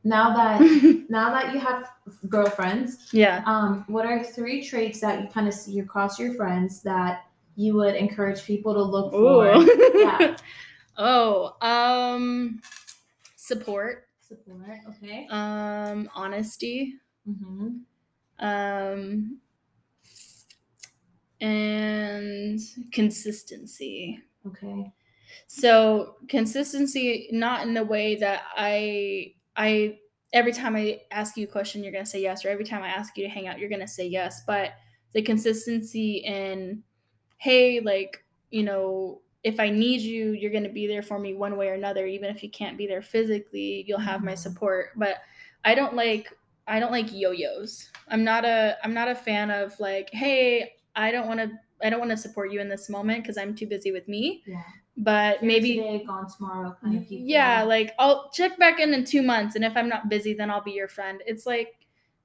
now 0.03 0.33
that 0.35 0.61
now 1.09 1.31
that 1.33 1.51
you 1.53 1.59
have 1.59 1.89
girlfriends 2.29 3.09
yeah. 3.11 3.41
um, 3.47 3.83
what 3.87 4.05
are 4.05 4.23
three 4.23 4.63
traits 4.63 5.01
that 5.01 5.21
you 5.21 5.27
kind 5.29 5.47
of 5.47 5.53
see 5.55 5.79
across 5.79 6.19
your 6.19 6.33
friends 6.35 6.81
that 6.83 7.25
you 7.55 7.73
would 7.73 7.95
encourage 7.95 8.43
people 8.45 8.73
to 8.73 8.83
look 8.83 9.11
for? 9.11 9.47
Ooh. 9.55 10.01
Yeah. 10.03 10.35
oh, 10.97 11.55
um 11.61 12.61
support, 13.35 14.07
Support. 14.19 14.77
Okay. 14.89 15.25
um 15.31 16.09
honesty, 16.13 16.95
Mm-hmm. 17.27 17.81
um 18.45 19.39
and 21.41 22.59
consistency. 22.91 24.19
Okay. 24.47 24.91
So 25.47 26.17
consistency, 26.27 27.29
not 27.31 27.65
in 27.67 27.73
the 27.73 27.83
way 27.85 28.15
that 28.15 28.43
I 28.55 29.35
I 29.55 29.99
every 30.33 30.51
time 30.53 30.75
I 30.75 31.01
ask 31.11 31.37
you 31.37 31.45
a 31.45 31.51
question, 31.51 31.83
you're 31.83 31.93
gonna 31.93 32.05
say 32.05 32.21
yes, 32.21 32.45
or 32.45 32.49
every 32.49 32.65
time 32.65 32.83
I 32.83 32.89
ask 32.89 33.17
you 33.17 33.23
to 33.23 33.29
hang 33.29 33.47
out, 33.47 33.59
you're 33.59 33.69
gonna 33.69 33.87
say 33.87 34.07
yes. 34.07 34.43
But 34.45 34.73
the 35.13 35.21
consistency 35.21 36.17
in, 36.17 36.83
hey, 37.37 37.79
like 37.79 38.23
you 38.51 38.63
know, 38.63 39.21
if 39.43 39.59
I 39.59 39.69
need 39.69 40.01
you, 40.01 40.31
you're 40.31 40.51
gonna 40.51 40.69
be 40.69 40.87
there 40.87 41.01
for 41.03 41.19
me 41.19 41.33
one 41.33 41.57
way 41.57 41.69
or 41.69 41.73
another. 41.73 42.05
Even 42.07 42.29
if 42.35 42.43
you 42.43 42.49
can't 42.49 42.77
be 42.77 42.87
there 42.87 43.01
physically, 43.01 43.83
you'll 43.87 43.99
have 43.99 44.23
my 44.23 44.33
Mhm. 44.33 44.37
support. 44.37 44.91
But 44.97 45.17
I 45.63 45.75
don't 45.75 45.95
like 45.95 46.31
I 46.67 46.79
don't 46.79 46.91
like 46.91 47.11
yo-yos. 47.13 47.91
I'm 48.09 48.23
not 48.23 48.45
a 48.45 48.77
I'm 48.83 48.93
not 48.93 49.07
a 49.09 49.15
fan 49.15 49.51
of 49.51 49.79
like, 49.79 50.09
hey, 50.11 50.75
I 50.95 51.11
don't 51.11 51.27
want 51.27 51.39
to 51.41 51.51
I 51.83 51.89
don't 51.89 51.99
want 51.99 52.11
to 52.11 52.17
support 52.17 52.51
you 52.51 52.59
in 52.61 52.69
this 52.69 52.89
moment 52.89 53.23
because 53.23 53.37
I'm 53.37 53.55
too 53.55 53.67
busy 53.67 53.91
with 53.91 54.07
me. 54.07 54.43
Yeah. 54.45 54.61
But 54.97 55.39
Here 55.39 55.47
maybe 55.47 55.75
today, 55.75 56.03
gone 56.05 56.27
tomorrow, 56.31 56.75
kind 56.81 56.97
of 56.97 57.07
people. 57.09 57.25
yeah, 57.27 57.63
like 57.63 57.93
I'll 57.99 58.29
check 58.31 58.57
back 58.57 58.79
in 58.79 58.93
in 58.93 59.03
two 59.03 59.21
months, 59.21 59.55
and 59.55 59.65
if 59.65 59.75
I'm 59.75 59.89
not 59.89 60.09
busy, 60.09 60.33
then 60.33 60.49
I'll 60.49 60.61
be 60.63 60.71
your 60.71 60.87
friend. 60.87 61.21
It's 61.25 61.45
like 61.45 61.75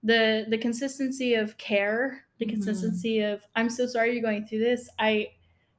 the 0.03 0.47
the 0.49 0.59
consistency 0.59 1.35
of 1.35 1.57
care, 1.59 2.25
the 2.39 2.47
Mhm. 2.47 2.51
consistency 2.51 3.21
of 3.21 3.43
I'm 3.57 3.71
so 3.71 3.87
sorry 3.87 4.13
you're 4.13 4.23
going 4.23 4.47
through 4.47 4.61
this. 4.61 4.89
I, 4.99 5.33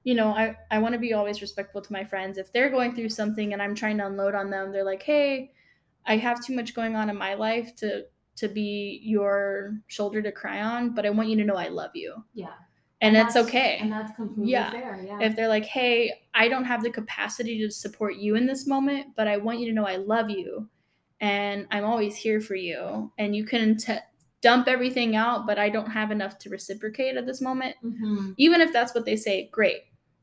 you 0.03 0.15
know, 0.15 0.29
I 0.29 0.57
I 0.69 0.79
want 0.79 0.93
to 0.93 0.99
be 0.99 1.13
always 1.13 1.41
respectful 1.41 1.81
to 1.81 1.93
my 1.93 2.03
friends. 2.03 2.37
If 2.37 2.51
they're 2.51 2.69
going 2.69 2.93
through 2.95 3.09
something 3.09 3.53
and 3.53 3.61
I'm 3.61 3.75
trying 3.75 3.97
to 3.99 4.07
unload 4.07 4.35
on 4.35 4.49
them, 4.49 4.71
they're 4.71 4.83
like, 4.85 5.03
hey, 5.03 5.53
I 6.05 6.17
have 6.17 6.43
too 6.45 6.55
much 6.55 6.73
going 6.73 6.95
on 6.95 7.09
in 7.09 7.17
my 7.17 7.33
life 7.35 7.75
to 7.77 8.05
to 8.37 8.47
be 8.47 8.99
your 9.03 9.75
shoulder 9.87 10.21
to 10.21 10.31
cry 10.31 10.61
on, 10.61 10.93
but 10.95 11.05
I 11.05 11.09
want 11.11 11.29
you 11.29 11.35
to 11.37 11.43
know 11.45 11.55
I 11.55 11.67
love 11.67 11.91
you, 11.95 12.23
yeah, 12.33 12.53
and, 13.01 13.15
it's 13.17 13.33
that's- 13.33 13.47
okay 13.47 13.77
and 13.81 13.91
that's 13.91 14.15
completely 14.15 14.51
Yeah. 14.51 14.71
fair. 14.71 15.03
Yeah. 15.05 15.19
if 15.21 15.35
they're 15.35 15.47
like, 15.47 15.65
hey, 15.65 16.11
I 16.33 16.47
don't 16.47 16.65
have 16.65 16.83
the 16.83 16.89
capacity 16.91 17.59
to 17.59 17.69
support 17.71 18.15
you 18.15 18.35
in 18.35 18.45
this 18.45 18.67
moment, 18.67 19.07
but 19.15 19.27
I 19.27 19.37
want 19.37 19.59
you 19.59 19.65
to 19.67 19.73
know 19.73 19.85
I 19.85 19.97
love 19.97 20.29
you 20.29 20.69
and 21.19 21.67
I'm 21.71 21.83
always 21.85 22.15
here 22.15 22.41
for 22.41 22.55
you. 22.55 23.11
And 23.17 23.35
you 23.35 23.43
can 23.45 23.77
t- 23.77 23.93
dump 24.41 24.67
everything 24.67 25.15
out, 25.15 25.45
but 25.45 25.59
I 25.59 25.69
don't 25.69 25.89
have 25.91 26.09
enough 26.11 26.39
to 26.39 26.49
reciprocate 26.49 27.15
at 27.15 27.25
this 27.27 27.41
moment. 27.41 27.75
Mhm. 27.83 28.33
Even 28.37 28.59
if 28.61 28.73
that's 28.73 28.95
what 28.95 29.05
they 29.05 29.15
say, 29.15 29.49
great. 29.51 29.81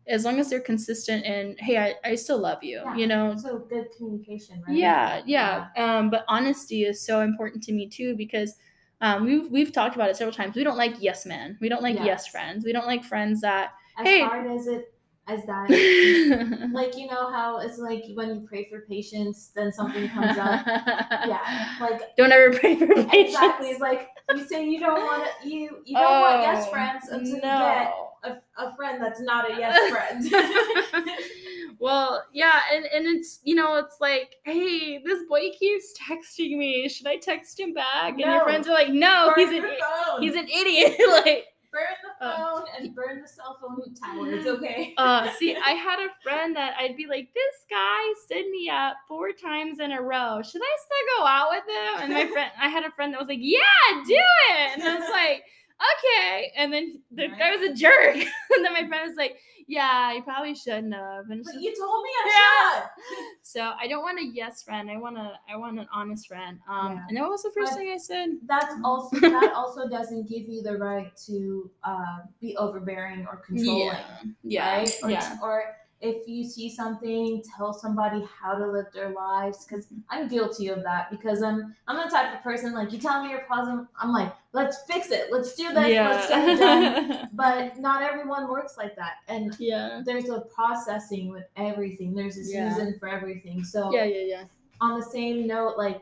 As 0.09 0.25
long 0.25 0.41
as 0.41 0.49
they're 0.51 0.59
consistent 0.61 1.25
and, 1.27 1.55
hey, 1.61 1.77
I, 1.77 1.95
I 2.03 2.15
still 2.17 2.39
love 2.39 2.65
you, 2.65 2.79
Yeah. 2.85 2.97
you 2.97 3.07
know? 3.07 3.37
So 3.37 3.59
good 3.59 3.87
communication, 3.97 4.63
right? 4.67 4.77
Yeah, 4.77 5.21
yeah. 5.27 5.67
Um, 5.77 6.11
but 6.11 6.25
honesty 6.29 6.83
is 6.85 7.01
so 7.05 7.21
important 7.21 7.63
to 7.65 7.73
me 7.73 7.89
too 7.89 8.17
because 8.17 8.57
um, 9.01 9.25
we've 9.25 9.51
we've 9.51 9.73
talked 9.73 9.95
about 9.95 10.11
it 10.11 10.17
several 10.17 10.35
times. 10.35 10.57
We 10.57 10.65
don't 10.65 10.77
like 10.77 10.97
yes 11.01 11.25
men. 11.27 11.57
We 11.61 11.69
don't 11.69 11.83
like 11.83 11.97
yes 11.97 12.07
Yes. 12.07 12.27
friends. 12.29 12.65
We 12.65 12.73
don't 12.73 12.87
like 12.87 13.05
friends 13.05 13.41
that 13.43 13.73
As 13.99 14.07
Hey. 14.07 14.23
hard 14.25 14.47
as 14.47 14.67
it 14.67 14.93
as 15.27 15.45
that 15.45 15.69
like 16.73 16.97
you 16.97 17.07
know 17.07 17.31
how 17.31 17.59
it's 17.59 17.79
like 17.79 18.03
when 18.15 18.29
you 18.41 18.47
pray 18.49 18.67
for 18.71 18.81
patience, 18.89 19.51
then 19.55 19.71
something 19.73 20.09
comes 20.09 20.39
up. 20.39 20.65
Yeah, 21.27 21.77
like 21.81 22.17
Don't 22.17 22.33
ever 22.33 22.57
pray 22.59 22.77
for 22.77 22.87
patience. 22.87 23.13
exactly. 23.35 23.69
It's 23.71 23.81
like 23.81 24.09
you 24.35 24.47
say 24.47 24.67
you 24.67 24.81
don't 24.81 25.03
want 25.05 25.29
to, 25.43 25.49
you 25.49 25.79
you 25.85 25.95
don't 25.97 26.21
want 26.21 26.43
yes 26.43 26.65
Oh, 26.67 26.71
friends 26.71 27.09
until 27.09 27.35
you 27.37 27.41
get 27.43 27.43
no. 27.43 28.08
A, 28.25 28.37
a 28.63 28.77
friend 28.77 29.03
that's 29.03 29.21
not 29.21 29.51
a 29.51 29.55
yes 29.59 29.91
friend. 30.93 31.05
well, 31.79 32.25
yeah, 32.33 32.61
and, 32.73 32.85
and 32.87 33.07
it's 33.07 33.41
you 33.45 33.55
know, 33.55 33.77
it's 33.77 33.97
like, 34.01 34.37
hey, 34.45 34.99
this 35.05 35.23
boy 35.29 35.51
keeps 35.59 35.93
texting 35.99 36.57
me. 36.59 36.89
Should 36.89 37.07
I 37.07 37.17
text 37.17 37.59
him 37.59 37.73
back? 37.75 38.11
And 38.11 38.19
No. 38.19 38.35
your 38.35 38.43
friends 38.45 38.67
are 38.69 38.75
like, 38.75 38.89
no, 38.91 39.33
burn 39.35 39.49
he's 39.49 39.59
an 39.59 39.63
phone. 39.81 40.23
he's 40.23 40.35
an 40.35 40.49
idiot. 40.49 40.97
like 41.25 41.47
burn 41.71 41.83
the 42.03 42.09
Oh. 42.21 42.65
phone 42.65 42.67
and 42.85 42.95
burn 42.95 43.21
the 43.23 43.29
cell 43.29 43.59
phone 43.61 43.95
tower. 43.95 44.33
It's 44.33 44.47
okay. 44.49 44.95
uh 44.97 45.31
see, 45.39 45.55
I 45.57 45.73
had 45.73 46.01
a 46.01 46.09
friend 46.23 46.57
that 46.57 46.75
I'd 46.81 46.97
be 46.97 47.07
like, 47.07 47.29
this 47.35 47.55
guy 47.71 48.13
stood 48.25 48.49
me 48.51 48.69
up 48.71 48.97
four 49.07 49.33
times 49.33 49.79
in 49.79 49.93
a 49.93 50.01
row. 50.03 50.41
Should 50.43 50.63
I 50.63 50.77
still 50.81 51.19
go 51.19 51.27
out 51.27 51.49
with 51.51 51.65
him? 51.65 52.03
And 52.03 52.13
my 52.15 52.27
friend 52.33 52.51
I 52.61 52.69
had 52.69 52.85
a 52.85 52.91
friend 52.91 53.13
that 53.13 53.21
was 53.21 53.29
like, 53.29 53.39
Yeah, 53.41 53.59
do 54.07 54.15
it. 54.15 54.71
And 54.79 54.83
I 54.83 54.99
was 54.99 55.09
like, 55.11 55.45
okay. 55.81 56.53
And 56.57 56.73
then 56.73 57.01
the 57.11 57.29
guy 57.29 57.55
was 57.57 57.71
a 57.71 57.75
jerk. 57.75 58.15
and 58.17 58.65
then 58.65 58.73
my 58.73 58.87
friend 58.89 59.09
was 59.09 59.17
like, 59.17 59.39
Yeah, 59.67 60.13
you 60.13 60.23
probably 60.23 60.55
shouldn't 60.55 60.95
have. 60.95 61.31
And 61.31 61.45
But 61.45 61.55
you 61.61 61.75
told 61.77 62.03
me 62.03 62.11
I 62.11 62.25
Yeah. 62.27 62.81
should. 62.81 62.89
So 63.43 63.73
I 63.81 63.89
don't 63.89 64.03
want 64.03 64.19
a 64.19 64.25
yes 64.27 64.63
friend. 64.63 64.91
I 64.91 64.99
want 64.99 65.17
a 65.17 65.33
I 65.51 65.57
want 65.57 65.79
an 65.79 65.87
honest 65.93 66.29
friend. 66.29 66.59
Um, 66.69 66.93
Yeah. 66.97 67.05
and 67.09 67.19
what 67.21 67.31
was 67.31 67.43
the 67.43 67.51
first 67.57 67.73
But- 67.73 67.79
thing 67.79 67.93
I 67.93 67.99
said? 67.99 68.29
That's 68.47 68.75
also 68.85 69.19
that 69.21 69.53
also 69.55 69.89
doesn't 69.89 70.29
give 70.29 70.49
you 70.49 70.63
the 70.63 70.77
right 70.77 71.15
to 71.27 71.71
uh, 71.85 72.19
be 72.41 72.57
overbearing 72.57 73.27
or 73.27 73.37
controlling. 73.39 73.97
yeah, 74.43 74.79
right? 74.79 74.93
Or, 75.03 75.11
yeah. 75.11 75.37
or 75.43 75.63
if 76.01 76.29
you 76.29 76.45
see 76.45 76.71
something, 76.71 77.43
tell 77.57 77.73
somebody 77.73 78.23
how 78.41 78.55
to 78.55 78.67
live 78.71 78.87
their 78.95 79.11
lives. 79.11 79.65
Because 79.65 79.89
I'm 80.11 80.29
guilty 80.29 80.69
of 80.69 80.85
that. 80.85 81.11
Because 81.11 81.43
I'm 81.43 81.75
I'm 81.89 81.97
the 81.97 82.09
type 82.11 82.35
of 82.37 82.43
person 82.43 82.73
like 82.75 82.93
you 82.93 82.99
tell 82.99 83.23
me 83.25 83.31
your 83.31 83.41
problem, 83.41 83.89
I'm 84.01 84.13
like, 84.13 84.33
let's 84.53 84.79
fix 84.91 85.11
it, 85.11 85.31
let's 85.31 85.55
do 85.55 85.69
this, 85.73 85.77
let's 85.97 86.29
get 86.29 86.49
it 86.49 86.59
done. 86.59 87.29
But 87.35 87.79
not 87.79 88.03
everyone 88.03 88.49
works 88.49 88.77
like 88.77 88.97
that, 88.97 89.15
and 89.29 89.55
yeah, 89.59 90.03
there's 90.05 90.29
a 90.29 90.41
processing 90.41 91.29
with 91.31 91.45
everything. 91.57 92.15
There's 92.15 92.37
a 92.37 92.43
Yeah. 92.45 92.71
season 92.71 92.97
for 92.99 93.09
everything. 93.09 93.63
So 93.65 93.93
yeah, 93.93 94.05
yeah, 94.05 94.25
yeah. 94.25 94.45
on 94.81 94.99
the 94.99 95.05
same 95.07 95.47
note, 95.47 95.77
like 95.77 96.01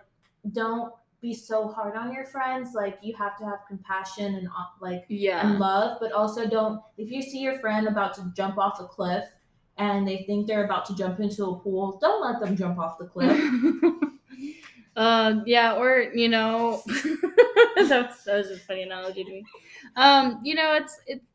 don't 0.52 0.92
be 1.20 1.34
so 1.34 1.66
hard 1.68 1.96
on 1.96 2.12
your 2.12 2.24
friends. 2.24 2.72
Like 2.74 2.98
you 3.02 3.14
have 3.16 3.36
to 3.38 3.44
have 3.44 3.60
compassion 3.66 4.34
and 4.36 4.46
uh, 4.48 4.64
like 4.80 5.04
and 5.08 5.58
love, 5.58 5.98
but 6.00 6.12
also 6.12 6.46
don't. 6.46 6.80
If 6.98 7.10
you 7.10 7.22
see 7.22 7.38
your 7.40 7.58
friend 7.58 7.88
about 7.88 8.14
to 8.14 8.32
jump 8.36 8.58
off 8.58 8.78
a 8.80 8.84
cliff 8.84 9.24
and 9.78 10.06
they 10.06 10.18
think 10.26 10.46
they're 10.46 10.64
about 10.64 10.86
to 10.86 10.94
jump 10.94 11.20
into 11.20 11.44
a 11.46 11.58
pool, 11.58 11.98
don't 12.00 12.22
let 12.22 12.40
them 12.40 12.56
jump 12.56 12.78
off 12.78 12.96
the 12.98 13.06
cliff. 13.06 13.36
uh, 14.96 15.40
yeah, 15.44 15.74
or 15.74 16.10
you 16.14 16.28
know, 16.28 16.82
that, 16.86 18.06
was, 18.08 18.24
that 18.24 18.36
was 18.36 18.50
a 18.50 18.58
funny 18.58 18.82
analogy 18.82 19.24
to 19.24 19.30
me. 19.30 19.44
Um, 19.96 20.40
you 20.42 20.54
know, 20.54 20.74
it's 20.74 20.98
it's. 21.06 21.26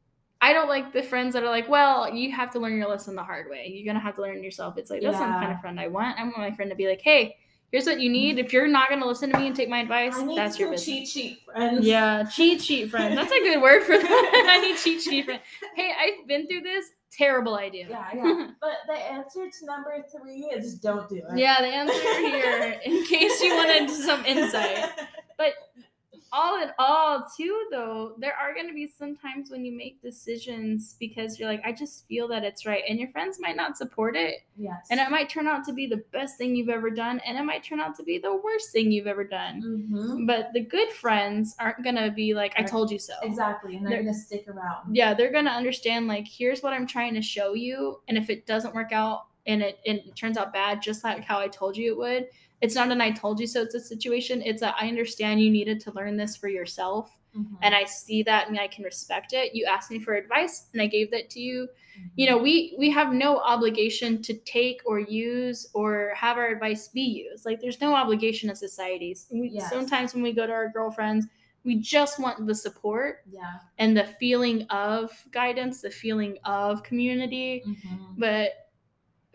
I 0.43 0.53
don't 0.53 0.67
like 0.67 0.91
the 0.91 1.03
friends 1.03 1.35
that 1.35 1.43
are 1.43 1.49
like, 1.49 1.69
well, 1.69 2.11
you 2.11 2.31
have 2.31 2.51
to 2.53 2.59
learn 2.59 2.75
your 2.75 2.89
lesson 2.89 3.15
the 3.15 3.23
hard 3.23 3.47
way. 3.47 3.67
You're 3.71 3.85
gonna 3.85 4.03
have 4.03 4.15
to 4.15 4.21
learn 4.23 4.43
yourself. 4.43 4.75
It's 4.77 4.89
like 4.89 5.03
that's 5.03 5.19
not 5.19 5.39
the 5.39 5.45
kind 5.45 5.51
of 5.51 5.61
friend 5.61 5.79
I 5.79 5.87
want. 5.87 6.19
I 6.19 6.23
want 6.23 6.39
my 6.39 6.51
friend 6.51 6.71
to 6.71 6.75
be 6.75 6.87
like, 6.87 7.01
hey, 7.01 7.37
here's 7.71 7.85
what 7.85 7.99
you 7.99 8.09
need. 8.09 8.39
If 8.39 8.51
you're 8.51 8.67
not 8.67 8.89
gonna 8.89 9.05
listen 9.05 9.31
to 9.31 9.37
me 9.37 9.45
and 9.45 9.55
take 9.55 9.69
my 9.69 9.81
advice, 9.81 10.15
that's 10.35 10.57
your 10.57 10.71
business. 10.71 10.85
cheat 10.85 11.07
sheet 11.07 11.41
friends. 11.45 11.85
Yeah, 11.85 12.23
cheat 12.23 12.59
sheet 12.59 12.89
friend. 12.89 13.15
That's 13.15 13.31
a 13.31 13.39
good 13.39 13.61
word 13.61 13.83
for 13.83 13.95
that. 13.95 14.47
I 14.49 14.61
need 14.61 14.77
cheat 14.77 15.03
sheet 15.03 15.25
friend. 15.25 15.41
Hey, 15.75 15.93
I've 15.99 16.27
been 16.27 16.47
through 16.47 16.61
this. 16.61 16.85
Terrible 17.11 17.55
idea. 17.55 17.87
Yeah, 17.89 18.07
yeah. 18.15 18.47
But 18.61 18.77
the 18.87 18.93
answer 18.93 19.49
to 19.49 19.65
number 19.65 20.03
three 20.11 20.49
is 20.55 20.75
don't 20.75 21.09
do 21.09 21.17
it. 21.17 21.37
Yeah, 21.37 21.61
the 21.61 21.67
answer 21.67 22.19
here, 22.19 22.79
in 22.85 23.05
case 23.05 23.41
you 23.41 23.53
wanted 23.55 23.89
some 23.89 24.25
insight. 24.25 24.89
But 25.37 25.53
all 26.33 26.61
in 26.61 26.69
all, 26.79 27.25
too, 27.35 27.67
though, 27.71 28.13
there 28.17 28.33
are 28.35 28.53
going 28.53 28.67
to 28.67 28.73
be 28.73 28.87
some 28.87 29.15
times 29.15 29.51
when 29.51 29.65
you 29.65 29.71
make 29.75 30.01
decisions 30.01 30.95
because 30.99 31.39
you're 31.39 31.49
like, 31.49 31.61
I 31.65 31.71
just 31.73 32.07
feel 32.07 32.27
that 32.29 32.43
it's 32.43 32.65
right. 32.65 32.83
And 32.87 32.97
your 32.99 33.09
friends 33.09 33.37
might 33.39 33.55
not 33.55 33.77
support 33.77 34.15
it. 34.15 34.35
Yes. 34.57 34.87
And 34.89 34.99
it 34.99 35.09
might 35.11 35.29
turn 35.29 35.47
out 35.47 35.65
to 35.65 35.73
be 35.73 35.87
the 35.87 36.03
best 36.11 36.37
thing 36.37 36.55
you've 36.55 36.69
ever 36.69 36.89
done. 36.89 37.19
And 37.25 37.37
it 37.37 37.43
might 37.43 37.63
turn 37.63 37.79
out 37.79 37.95
to 37.97 38.03
be 38.03 38.17
the 38.17 38.35
worst 38.35 38.71
thing 38.71 38.91
you've 38.91 39.07
ever 39.07 39.23
done. 39.23 39.61
Mhm. 39.91 40.27
But 40.27 40.53
the 40.53 40.61
good 40.61 40.89
friends 40.89 41.55
aren't 41.59 41.83
going 41.83 41.95
to 41.97 42.11
be 42.11 42.33
like, 42.33 42.53
I 42.57 42.63
told 42.63 42.91
you 42.91 42.99
so. 42.99 43.13
Exactly, 43.23 43.75
and 43.75 43.85
they're, 43.85 43.95
They're- 43.97 44.03
gonna 44.03 44.13
stick 44.13 44.47
around. 44.47 44.95
yeah 44.95 45.13
they're 45.13 45.31
gonna 45.31 45.49
understand 45.51 46.07
like 46.07 46.27
here's 46.27 46.61
what 46.63 46.73
i'm 46.73 46.87
trying 46.87 47.13
to 47.13 47.21
show 47.21 47.53
you 47.53 47.99
and 48.07 48.17
if 48.17 48.29
it 48.29 48.45
doesn't 48.45 48.73
work 48.73 48.91
out 48.91 49.25
and 49.45 49.61
it, 49.61 49.79
and 49.85 49.99
it 49.99 50.15
turns 50.15 50.37
out 50.37 50.51
bad 50.53 50.81
just 50.81 51.03
like 51.03 51.23
how 51.23 51.39
i 51.39 51.47
told 51.47 51.75
you 51.77 51.91
it 51.91 51.97
would 51.97 52.27
it's 52.61 52.75
not 52.75 52.91
an 52.91 53.01
i 53.01 53.11
told 53.11 53.39
you 53.39 53.47
so 53.47 53.61
it's 53.61 53.75
a 53.75 53.79
situation 53.79 54.41
it's 54.43 54.61
a 54.61 54.73
i 54.79 54.87
understand 54.87 55.41
you 55.41 55.49
needed 55.49 55.79
to 55.79 55.91
learn 55.91 56.15
this 56.17 56.35
for 56.37 56.47
yourself 56.47 57.17
Mhm. 57.35 57.57
and 57.61 57.73
i 57.73 57.85
see 57.85 58.23
that 58.23 58.49
and 58.49 58.59
i 58.59 58.67
can 58.67 58.83
respect 58.83 59.31
it 59.33 59.55
you 59.55 59.65
asked 59.65 59.89
me 59.89 59.99
for 59.99 60.13
advice 60.15 60.67
and 60.73 60.81
i 60.81 60.85
gave 60.87 61.09
that 61.11 61.29
to 61.31 61.39
you 61.39 61.67
you 62.17 62.29
know 62.29 62.37
we 62.37 62.75
we 62.77 62.89
have 62.89 63.13
no 63.13 63.37
obligation 63.39 64.21
to 64.23 64.33
take 64.39 64.81
or 64.85 64.99
use 64.99 65.67
or 65.73 66.11
have 66.15 66.37
our 66.37 66.47
advice 66.47 66.89
be 66.89 67.01
used 67.01 67.45
like 67.45 67.61
there's 67.61 67.79
no 67.81 67.93
obligation 67.95 68.49
as 68.49 68.59
societies 68.59 69.27
we, 69.31 69.49
Yes. 69.53 69.69
sometimes 69.69 70.13
when 70.13 70.23
we 70.23 70.33
go 70.33 70.45
to 70.45 70.51
our 70.53 70.69
girlfriends 70.69 71.25
we 71.63 71.75
just 71.75 72.19
want 72.19 72.45
the 72.47 72.55
support 72.55 73.19
yeah. 73.29 73.59
and 73.77 73.95
the 73.95 74.05
feeling 74.19 74.63
of 74.71 75.11
guidance, 75.31 75.81
the 75.81 75.91
feeling 75.91 76.39
of 76.43 76.81
community, 76.81 77.61
Mhm. 77.67 78.15
but 78.17 78.60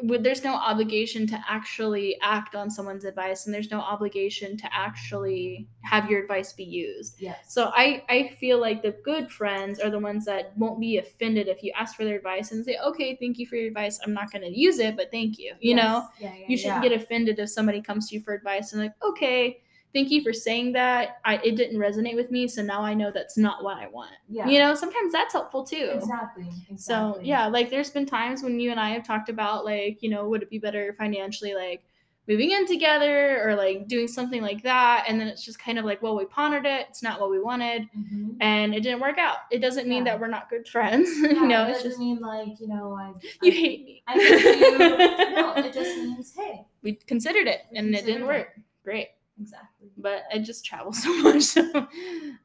with, 0.02 0.22
there's 0.22 0.44
no 0.44 0.54
obligation 0.54 1.26
to 1.28 1.42
actually 1.48 2.18
act 2.20 2.54
on 2.54 2.70
someone's 2.70 3.04
advice, 3.04 3.46
and 3.46 3.54
there's 3.54 3.70
no 3.70 3.80
obligation 3.80 4.56
to 4.58 4.68
actually 4.74 5.68
have 5.84 6.10
your 6.10 6.20
advice 6.22 6.52
be 6.52 6.64
used. 6.64 7.20
Yes. 7.20 7.54
So 7.54 7.70
I 7.74 8.02
I 8.08 8.28
feel 8.38 8.60
like 8.60 8.82
the 8.82 8.92
good 9.04 9.30
friends 9.30 9.80
are 9.80 9.88
the 9.90 9.98
ones 9.98 10.24
that 10.26 10.52
won't 10.58 10.80
be 10.80 10.98
offended 10.98 11.48
if 11.48 11.62
you 11.62 11.72
ask 11.74 11.96
for 11.96 12.04
their 12.04 12.16
advice 12.16 12.52
and 12.52 12.64
say, 12.64 12.76
okay, 12.84 13.16
thank 13.16 13.38
you 13.38 13.46
for 13.46 13.56
your 13.56 13.68
advice. 13.68 13.98
I'm 14.04 14.12
not 14.12 14.30
going 14.30 14.42
to 14.42 14.50
use 14.58 14.78
it, 14.78 14.96
but 14.96 15.10
thank 15.10 15.38
you. 15.38 15.54
You 15.60 15.74
Yes. 15.74 15.82
know, 15.84 16.08
Yeah, 16.20 16.34
yeah, 16.34 16.46
you 16.48 16.56
shouldn't 16.58 16.82
yeah. 16.84 16.90
get 16.90 17.00
offended 17.02 17.38
if 17.38 17.50
somebody 17.50 17.80
comes 17.80 18.08
to 18.10 18.16
you 18.16 18.22
for 18.22 18.34
advice 18.34 18.72
and 18.72 18.82
like, 18.82 18.92
okay, 19.02 19.62
thank 19.94 20.10
you 20.10 20.22
for 20.22 20.32
saying 20.32 20.72
that. 20.72 21.18
I 21.24 21.36
it 21.38 21.56
didn't 21.56 21.78
resonate 21.78 22.14
with 22.16 22.30
me, 22.30 22.48
so 22.48 22.62
now 22.62 22.82
I 22.82 22.94
know 22.94 23.10
that's 23.10 23.36
not 23.38 23.64
what 23.64 23.76
I 23.78 23.86
want. 23.88 24.12
Yeah. 24.28 24.48
You 24.48 24.58
know, 24.58 24.74
sometimes 24.74 25.12
that's 25.12 25.32
helpful 25.32 25.64
too. 25.64 25.90
Exactly. 25.94 26.44
exactly. 26.48 26.76
So 26.76 27.18
yeah, 27.22 27.46
like 27.46 27.70
there's 27.70 27.90
been 27.90 28.06
times 28.06 28.42
when 28.42 28.60
you 28.60 28.70
and 28.70 28.80
I 28.80 28.90
have 28.90 29.06
talked 29.06 29.28
about 29.28 29.64
like, 29.64 30.02
you 30.02 30.10
know, 30.10 30.28
would 30.28 30.42
it 30.42 30.50
be 30.50 30.58
better 30.58 30.92
financially 30.92 31.54
like 31.54 31.84
moving 32.28 32.50
in 32.50 32.66
together 32.66 33.48
or 33.48 33.54
like 33.54 33.86
doing 33.86 34.08
something 34.08 34.42
like 34.42 34.60
that 34.64 35.04
and 35.06 35.20
then 35.20 35.28
it's 35.28 35.44
just 35.44 35.60
kind 35.60 35.78
of 35.78 35.84
like 35.84 36.02
well 36.02 36.16
we 36.16 36.24
pondered 36.24 36.66
it 36.66 36.84
it's 36.90 37.00
not 37.00 37.20
what 37.20 37.30
we 37.30 37.38
wanted 37.38 37.82
Mhm. 37.96 38.36
and 38.40 38.74
it 38.74 38.80
didn't 38.82 38.98
work 38.98 39.16
out 39.16 39.36
it 39.52 39.60
doesn't 39.60 39.86
mean 39.86 40.04
Yeah. 40.04 40.14
that 40.14 40.20
we're 40.20 40.26
not 40.26 40.50
good 40.50 40.66
friends 40.66 41.08
Yeah, 41.22 41.28
you 41.34 41.46
know 41.46 41.64
it 41.68 41.74
doesn't 41.74 41.88
just 41.90 42.00
mean 42.00 42.18
like 42.18 42.58
you 42.58 42.66
know 42.66 42.96
I. 42.98 43.12
you 43.42 43.52
I- 43.52 43.54
hate 43.54 43.84
me 43.84 44.02
I 44.08 44.12
hate 44.14 44.58
you. 44.58 44.78
no, 45.36 45.52
it 45.54 45.72
just 45.72 45.96
means 45.98 46.34
hey. 46.34 46.64
we 46.82 46.94
considered 46.94 47.46
it 47.46 47.60
We 47.70 47.78
and 47.78 47.94
it 47.94 48.04
didn't 48.04 48.22
considered 48.22 48.26
work 48.26 48.48
great 48.82 49.08
Exactly. 49.40 49.68
But 50.06 50.22
I 50.32 50.38
just 50.38 50.64
travel 50.64 50.92
so 51.04 51.12
much. 51.20 51.42
So, 51.42 51.68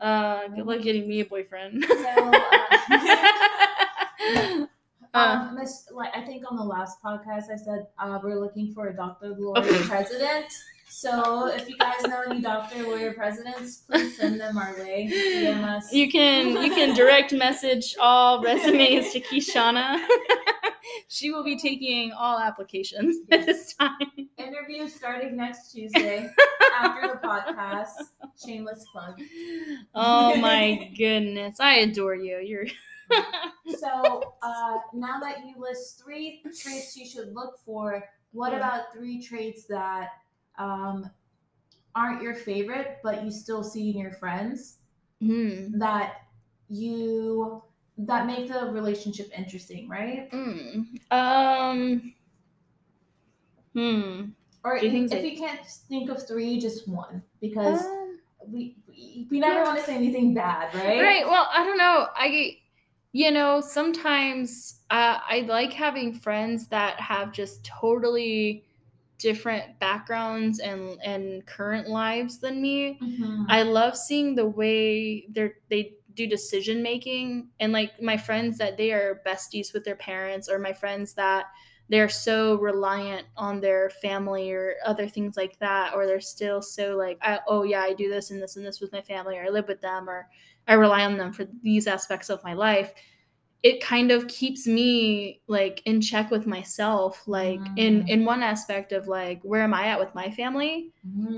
uh, 0.01 0.47
good 0.47 0.65
luck 0.65 0.81
getting 0.81 1.07
me 1.07 1.19
a 1.19 1.25
boyfriend. 1.25 1.85
So, 1.87 2.31
uh, 2.33 2.77
Uh, 5.13 5.47
um, 5.49 5.55
Miss, 5.55 5.89
like 5.91 6.09
I 6.15 6.21
think 6.21 6.49
on 6.49 6.55
the 6.55 6.63
last 6.63 7.03
podcast 7.03 7.49
I 7.53 7.57
said 7.57 7.87
uh, 7.99 8.17
we're 8.23 8.39
looking 8.39 8.73
for 8.73 8.87
a 8.87 8.95
doctor, 8.95 9.35
lawyer, 9.37 9.57
Okay. 9.59 9.83
president. 9.83 10.45
So 10.87 11.47
if 11.47 11.67
you 11.67 11.77
guys 11.77 12.01
know 12.03 12.21
any 12.29 12.39
doctor, 12.39 12.81
lawyer, 12.83 13.13
presidents, 13.13 13.79
please 13.89 14.15
send 14.15 14.39
them 14.39 14.57
our 14.57 14.73
way. 14.79 15.09
DM 15.11 15.65
us. 15.65 15.91
you 15.91 16.09
can 16.09 16.63
you 16.63 16.73
can 16.73 16.95
direct 16.95 17.33
message 17.33 17.97
all 17.99 18.41
resumes 18.41 19.11
to 19.11 19.19
Kishanna. 19.19 19.99
she 21.07 21.31
will 21.31 21.43
be 21.43 21.57
taking 21.57 22.11
all 22.11 22.39
applications 22.39 23.17
at 23.31 23.45
this 23.45 23.73
time. 23.75 24.29
Interview 24.37 24.87
starting 24.87 25.35
next 25.35 25.71
Tuesday 25.73 26.29
after 26.79 27.07
the 27.07 27.19
podcast. 27.27 27.89
Shameless 28.43 28.85
plug. 28.91 29.21
Oh 29.93 30.35
my 30.41 30.91
goodness, 30.97 31.59
I 31.59 31.75
adore 31.79 32.15
you. 32.15 32.39
You're 32.39 32.65
So 33.67 34.33
uh, 34.41 34.77
now 34.93 35.19
that 35.19 35.45
you 35.45 35.55
list 35.59 36.01
three 36.03 36.41
traits 36.43 36.95
you 36.97 37.05
should 37.05 37.33
look 37.33 37.59
for, 37.65 38.03
what 38.31 38.51
Yeah. 38.51 38.57
about 38.57 38.93
three 38.93 39.21
traits 39.21 39.65
that 39.65 40.09
um, 40.57 41.09
aren't 41.95 42.21
your 42.21 42.35
favorite, 42.35 42.97
but 43.03 43.23
you 43.23 43.31
still 43.31 43.63
see 43.63 43.91
in 43.91 43.97
your 43.97 44.11
friends 44.13 44.77
Hmm. 45.21 45.77
that 45.77 46.23
you 46.69 47.61
that 48.07 48.25
make 48.25 48.47
the 48.47 48.65
relationship 48.71 49.31
interesting, 49.37 49.87
right? 49.89 50.29
Hmm. 50.31 50.81
Um. 51.11 52.13
Hmm. 53.73 54.21
Or 54.63 54.77
you 54.77 54.87
if, 54.87 54.91
think 54.91 55.11
if 55.13 55.23
you 55.25 55.37
can't 55.37 55.65
think 55.65 56.09
of 56.09 56.27
three, 56.27 56.59
just 56.59 56.87
one 56.87 57.23
because 57.39 57.81
Um, 57.81 58.19
we 58.47 58.75
we, 58.87 59.27
we 59.29 59.39
never 59.39 59.55
yeah. 59.55 59.63
want 59.63 59.79
to 59.79 59.85
say 59.85 59.95
anything 59.95 60.33
bad, 60.33 60.73
right? 60.75 61.01
Right. 61.01 61.25
Well, 61.25 61.47
I 61.51 61.63
don't 61.63 61.77
know. 61.77 62.07
I 62.15 62.57
you 63.13 63.29
know, 63.29 63.59
sometimes 63.59 64.79
uh, 64.89 65.19
I 65.27 65.41
like 65.41 65.73
having 65.73 66.13
friends 66.13 66.67
that 66.67 66.99
have 66.99 67.33
just 67.33 67.63
totally 67.65 68.63
different 69.17 69.77
backgrounds 69.79 70.59
and 70.59 70.97
and 71.03 71.45
current 71.45 71.87
lives 71.87 72.39
than 72.39 72.61
me. 72.61 72.97
Mhm. 73.01 73.45
I 73.49 73.63
love 73.63 73.95
seeing 73.97 74.35
the 74.35 74.47
way 74.47 75.25
they're 75.29 75.55
they 75.69 75.93
do 76.15 76.27
decision 76.27 76.81
making 76.81 77.49
and 77.59 77.71
like 77.73 78.01
my 78.01 78.17
friends 78.17 78.57
that 78.57 78.77
they 78.77 78.91
are 78.91 79.21
besties 79.25 79.73
with 79.73 79.83
their 79.83 79.95
parents 79.95 80.49
or 80.49 80.59
my 80.59 80.73
friends 80.73 81.13
that 81.13 81.45
they're 81.89 82.09
so 82.09 82.55
reliant 82.59 83.27
on 83.35 83.59
their 83.59 83.89
family 84.01 84.51
or 84.51 84.75
other 84.85 85.07
things 85.09 85.35
like 85.35 85.59
that 85.59 85.93
or 85.93 86.05
they're 86.05 86.21
still 86.21 86.61
so 86.61 86.95
like 86.95 87.17
I, 87.21 87.39
oh 87.47 87.63
yeah 87.63 87.81
i 87.81 87.93
do 87.93 88.09
this 88.09 88.31
and 88.31 88.41
this 88.41 88.55
and 88.55 88.65
this 88.65 88.79
with 88.81 88.91
my 88.91 89.01
family 89.01 89.37
or 89.37 89.43
i 89.45 89.49
live 89.49 89.67
with 89.67 89.81
them 89.81 90.09
or 90.09 90.27
i 90.67 90.73
rely 90.73 91.03
on 91.05 91.17
them 91.17 91.33
for 91.33 91.45
these 91.61 91.87
aspects 91.87 92.29
of 92.29 92.43
my 92.43 92.53
life 92.53 92.93
it 93.63 93.79
kind 93.83 94.09
of 94.09 94.27
keeps 94.27 94.65
me 94.65 95.41
like 95.47 95.81
in 95.85 96.01
check 96.01 96.31
with 96.31 96.47
myself 96.47 97.27
like 97.27 97.59
in 97.77 98.03
Mm. 98.03 98.09
in 98.09 98.25
one 98.25 98.41
aspect 98.41 98.91
of 98.91 99.07
like 99.07 99.39
where 99.43 99.61
am 99.61 99.73
i 99.73 99.87
at 99.87 99.99
with 99.99 100.13
my 100.15 100.31
family 100.31 100.91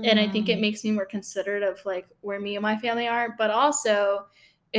and 0.06 0.20
I 0.20 0.28
think 0.28 0.48
it 0.50 0.58
Mm. 0.58 0.60
makes 0.60 0.84
me 0.84 0.90
more 0.90 1.06
considerate 1.06 1.62
of 1.62 1.80
like 1.86 2.06
where 2.20 2.38
me 2.38 2.56
and 2.56 2.62
my 2.62 2.76
family 2.76 3.08
are, 3.08 3.34
but 3.38 3.50
also 3.50 4.26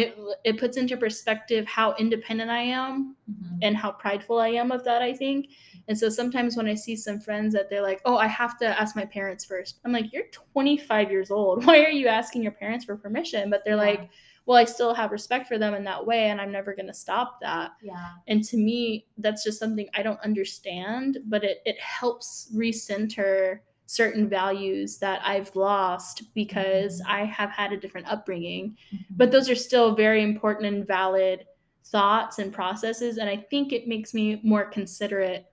it 0.01 0.15
it 0.43 0.59
puts 0.59 0.75
into 0.77 0.97
perspective 0.97 1.65
how 1.65 1.95
independent 1.97 2.51
I 2.51 2.61
am 2.61 3.15
Mhm. 3.31 3.59
and 3.63 3.77
how 3.77 3.91
prideful 3.93 4.37
I 4.39 4.49
am 4.49 4.71
of 4.71 4.83
that, 4.83 5.01
I 5.01 5.13
think. 5.13 5.47
And 5.87 5.97
so 5.97 6.09
sometimes 6.09 6.57
when 6.57 6.67
I 6.67 6.75
see 6.75 6.95
some 6.97 7.19
friends 7.19 7.53
that 7.53 7.69
they're 7.69 7.81
like, 7.89 8.01
"Oh, 8.05 8.17
I 8.17 8.27
have 8.27 8.57
to 8.59 8.67
ask 8.81 8.95
my 8.95 9.05
parents 9.05 9.45
first. 9.45 9.79
I'm 9.85 9.91
like, 9.93 10.11
"You're 10.13 10.27
25 10.31 11.09
years 11.11 11.31
old. 11.31 11.55
Why 11.65 11.83
are 11.85 11.89
you 12.01 12.07
asking 12.07 12.43
your 12.43 12.51
parents 12.51 12.85
for 12.85 12.95
permission?" 12.97 13.49
But 13.49 13.63
they're 13.63 13.75
Yeah. 13.77 13.91
like, 13.91 14.09
"Well, 14.45 14.57
I 14.57 14.65
still 14.65 14.93
have 14.93 15.11
respect 15.11 15.47
for 15.47 15.57
them 15.57 15.73
in 15.73 15.83
that 15.85 16.05
way 16.05 16.29
and 16.29 16.39
I'm 16.41 16.51
never 16.51 16.75
going 16.75 16.87
to 16.87 16.93
stop 16.93 17.39
that." 17.41 17.71
yeah. 17.81 18.09
and 18.27 18.43
to 18.43 18.57
me 18.57 19.05
that's 19.19 19.43
just 19.43 19.59
something 19.59 19.87
i 19.93 20.01
don't 20.03 20.19
understand 20.29 21.19
but 21.25 21.43
it, 21.43 21.57
it 21.65 21.77
helps 21.79 22.49
recenter 22.55 23.59
certain 23.87 24.27
values 24.27 24.97
that 24.97 25.21
i've 25.25 25.55
lost 25.55 26.23
because 26.33 27.01
Mhm. 27.01 27.05
i 27.07 27.23
have 27.25 27.49
had 27.51 27.71
a 27.71 27.77
different 27.77 28.07
upbringing 28.11 28.75
Mhm. 28.93 29.05
but 29.17 29.31
those 29.31 29.49
are 29.49 29.55
still 29.55 29.93
very 29.95 30.21
important 30.23 30.65
and 30.65 30.87
valid 30.87 31.45
thoughts 31.85 32.39
and 32.39 32.51
processes 32.53 33.17
and 33.17 33.29
i 33.29 33.37
think 33.37 33.71
it 33.71 33.87
makes 33.87 34.13
me 34.13 34.39
more 34.43 34.65
considerate 34.65 35.45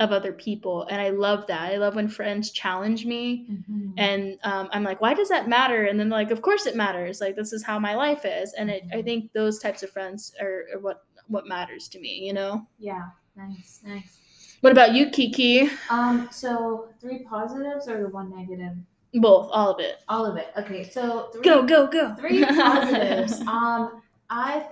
of 0.00 0.12
other 0.12 0.32
people 0.32 0.86
and 0.90 1.00
i 1.00 1.08
love 1.08 1.46
that 1.46 1.72
i 1.72 1.76
love 1.76 1.96
when 1.96 2.08
friends 2.08 2.50
challenge 2.52 3.04
me 3.06 3.46
Mhm. 3.50 3.92
and 3.96 4.38
um, 4.44 4.68
i'm 4.72 4.84
like 4.84 5.00
why 5.00 5.14
does 5.14 5.28
that 5.30 5.48
matter 5.48 5.86
and 5.86 5.98
then 5.98 6.08
like 6.10 6.30
of 6.30 6.42
course 6.42 6.66
it 6.66 6.76
matters 6.76 7.20
like 7.20 7.34
this 7.36 7.52
is 7.52 7.64
how 7.64 7.78
my 7.78 7.94
life 7.96 8.24
is 8.24 8.52
and 8.52 8.70
it, 8.70 8.84
i 8.92 8.96
Mhm. 8.98 9.04
think 9.04 9.32
those 9.32 9.58
types 9.58 9.82
of 9.82 9.90
friends 9.90 10.32
are, 10.40 10.66
are 10.74 10.78
what 10.80 11.04
what 11.26 11.46
matters 11.46 11.88
to 11.88 11.98
me 12.00 12.20
you 12.26 12.32
know 12.32 12.66
yeah. 12.78 13.08
Nice. 13.38 13.80
Nice. 13.86 14.56
what 14.62 14.72
about 14.72 14.92
you 14.94 15.10
kiki 15.10 15.70
Um. 15.90 16.28
So 16.32 16.88
three 17.00 17.20
positives 17.20 17.88
or 17.88 18.02
the 18.02 18.08
one 18.08 18.34
negative? 18.34 18.76
both 19.14 19.48
all 19.52 19.70
of 19.70 19.80
it 19.80 20.00
All 20.08 20.26
of 20.26 20.36
it. 20.36 20.48
Okay. 20.58 20.82
So 20.90 21.28
three, 21.32 21.42
go 21.42 21.62
go 21.64 21.86
go 21.86 22.14
three 22.16 22.44
positives. 22.62 23.40
um. 23.42 24.02
I 24.28 24.66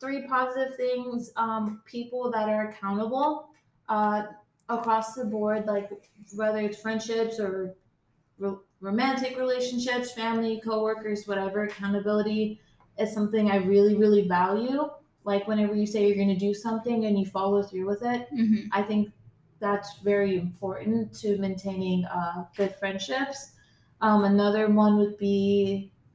three 0.00 0.26
positive 0.28 0.76
things. 0.76 1.32
Um. 1.36 1.82
People 1.84 2.30
that 2.30 2.48
are 2.48 2.68
accountable. 2.70 3.48
Uh. 3.88 4.22
Across 4.70 5.14
the 5.14 5.24
board, 5.24 5.64
like 5.66 5.88
whether 6.36 6.58
it's 6.58 6.78
friendships 6.78 7.40
or 7.40 7.74
ro- 8.38 8.60
romantic 8.82 9.38
relationships, 9.38 10.12
family, 10.12 10.60
coworkers, 10.62 11.26
whatever. 11.26 11.64
Accountability 11.64 12.60
is 12.98 13.14
something 13.14 13.50
I 13.50 13.56
really, 13.56 13.94
really 13.96 14.28
value. 14.28 14.90
Like 15.28 15.46
whenever 15.46 15.74
you 15.74 15.86
say 15.86 16.06
you're 16.06 16.16
going 16.16 16.34
to 16.38 16.46
do 16.48 16.54
something 16.54 17.04
and 17.04 17.18
you 17.20 17.26
follow 17.26 17.62
through 17.62 17.86
with 17.86 18.02
it, 18.02 18.28
Mhm. 18.32 18.68
I 18.72 18.82
think 18.82 19.12
that's 19.60 19.98
very 20.02 20.38
important 20.38 21.12
to 21.20 21.36
maintaining 21.36 22.06
uh, 22.06 22.46
good 22.56 22.74
friendships. 22.76 23.52
Um, 24.00 24.24
another 24.24 24.64
one 24.68 24.96
would 24.96 25.18
be 25.18 25.92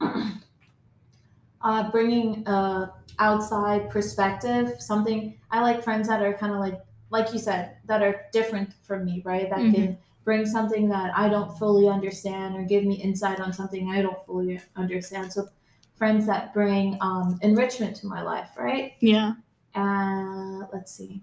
uh, 1.62 1.90
bringing 1.90 2.46
a 2.48 2.92
outside 3.18 3.88
perspective. 3.90 4.80
Something 4.80 5.38
I 5.50 5.60
like 5.60 5.82
friends 5.84 6.08
that 6.08 6.20
are 6.20 6.34
kind 6.34 6.52
of 6.52 6.58
like, 6.58 6.80
like 7.10 7.32
you 7.32 7.38
said, 7.38 7.76
that 7.86 8.02
are 8.02 8.26
different 8.32 8.70
from 8.82 9.04
me, 9.04 9.22
right? 9.24 9.48
That 9.48 9.60
can 9.74 9.98
bring 10.24 10.44
something 10.46 10.88
that 10.88 11.16
I 11.16 11.28
don't 11.28 11.56
fully 11.58 11.88
understand 11.88 12.56
or 12.56 12.62
give 12.64 12.84
me 12.84 12.94
insight 12.96 13.38
on 13.40 13.52
something 13.52 13.90
I 13.90 14.02
don't 14.02 14.24
fully 14.26 14.60
understand. 14.74 15.32
So 15.32 15.48
friends 15.96 16.26
that 16.26 16.52
bring 16.54 16.98
um, 17.00 17.38
enrichment 17.42 17.96
to 17.96 18.06
my 18.06 18.22
life, 18.22 18.50
right? 18.58 18.94
yeah 19.00 19.34
uh, 19.74 20.66
let's 20.72 20.92
see, 20.92 21.22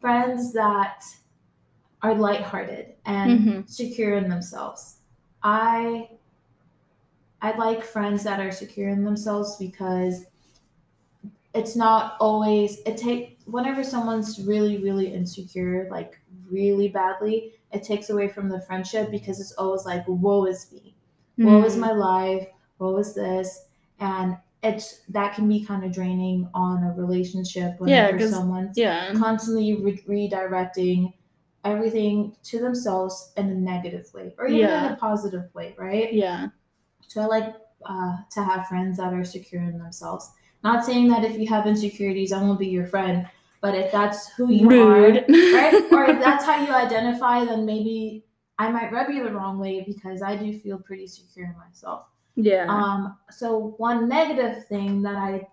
friends 0.00 0.52
that 0.54 1.02
are 2.02 2.14
lighthearted 2.14 2.94
and 3.04 3.48
Mhm. 3.48 3.64
secure 3.66 4.16
in 4.16 4.28
themselves. 4.28 4.98
I 5.42 6.10
I 7.42 7.54
like 7.56 7.82
friends 7.82 8.22
that 8.24 8.40
are 8.40 8.50
secure 8.52 8.88
in 8.88 9.04
themselves 9.04 9.56
because 9.58 10.24
it's 11.54 11.74
not 11.76 12.16
always 12.20 12.78
it 12.86 12.96
take 12.96 13.38
whenever 13.46 13.82
someone's 13.82 14.44
really 14.46 14.78
really 14.78 15.12
insecure 15.12 15.88
like 15.90 16.20
really 16.48 16.88
badly 16.88 17.54
it 17.72 17.82
takes 17.82 18.10
away 18.10 18.28
from 18.28 18.48
the 18.48 18.60
friendship 18.60 19.10
because 19.10 19.40
it's 19.40 19.52
always 19.52 19.84
like 19.84 20.04
woe 20.06 20.44
is 20.46 20.70
me 20.72 20.94
woe 21.42 21.62
is 21.64 21.76
Mm. 21.76 21.80
my 21.80 21.90
life 21.92 22.48
woe 22.78 22.96
is 22.98 23.14
this 23.14 23.66
and 24.00 24.36
it's 24.62 25.00
that 25.08 25.34
can 25.34 25.48
be 25.48 25.64
kind 25.64 25.84
of 25.84 25.92
draining 25.92 26.48
on 26.54 26.82
a 26.84 26.92
relationship 26.92 27.76
Yeah, 27.84 28.16
someone's 28.18 28.76
yeah. 28.76 29.12
constantly 29.14 29.74
re- 29.76 30.02
redirecting 30.28 31.14
everything 31.64 32.36
to 32.44 32.58
themselves 32.58 33.32
in 33.36 33.48
a 33.50 33.54
negative 33.54 34.06
way 34.14 34.34
or 34.38 34.46
even 34.48 34.70
in 34.70 34.92
a 34.92 34.96
positive 34.96 35.44
way 35.54 35.74
right? 35.78 36.12
Yeah. 36.12 36.48
So 37.08 37.22
i 37.22 37.26
like 37.26 37.54
uh, 37.86 38.16
to 38.32 38.44
have 38.44 38.66
friends 38.66 38.98
that 38.98 39.14
are 39.14 39.24
secure 39.24 39.62
in 39.62 39.78
themselves. 39.78 40.30
Not 40.62 40.84
saying 40.84 41.08
that 41.08 41.24
if 41.24 41.38
you 41.38 41.46
have 41.48 41.66
insecurities 41.66 42.32
i 42.32 42.42
won't 42.42 42.58
be 42.58 42.68
your 42.68 42.86
friend 42.86 43.28
but 43.62 43.74
if 43.74 43.92
that's 43.92 44.28
who 44.30 44.50
you 44.50 44.68
rude. 44.68 45.16
are 45.18 45.54
right? 45.54 45.74
Or 45.92 46.04
if 46.04 46.18
that's 46.18 46.44
how 46.44 46.64
you 46.64 46.72
identify, 46.72 47.44
then 47.44 47.66
maybe 47.66 48.24
I 48.58 48.70
might 48.70 48.92
rub 48.92 49.10
you 49.10 49.22
the 49.24 49.32
wrong 49.32 49.58
way 49.58 49.82
because 49.86 50.22
I 50.22 50.36
do 50.36 50.58
feel 50.58 50.78
pretty 50.78 51.06
secure 51.06 51.46
in 51.46 51.56
myself. 51.58 52.06
Yeah 52.36 52.66
Um, 52.68 53.16
so 53.30 53.74
one 53.78 54.08
negative 54.08 54.66
thing 54.66 55.02
that 55.02 55.16
I 55.16 55.46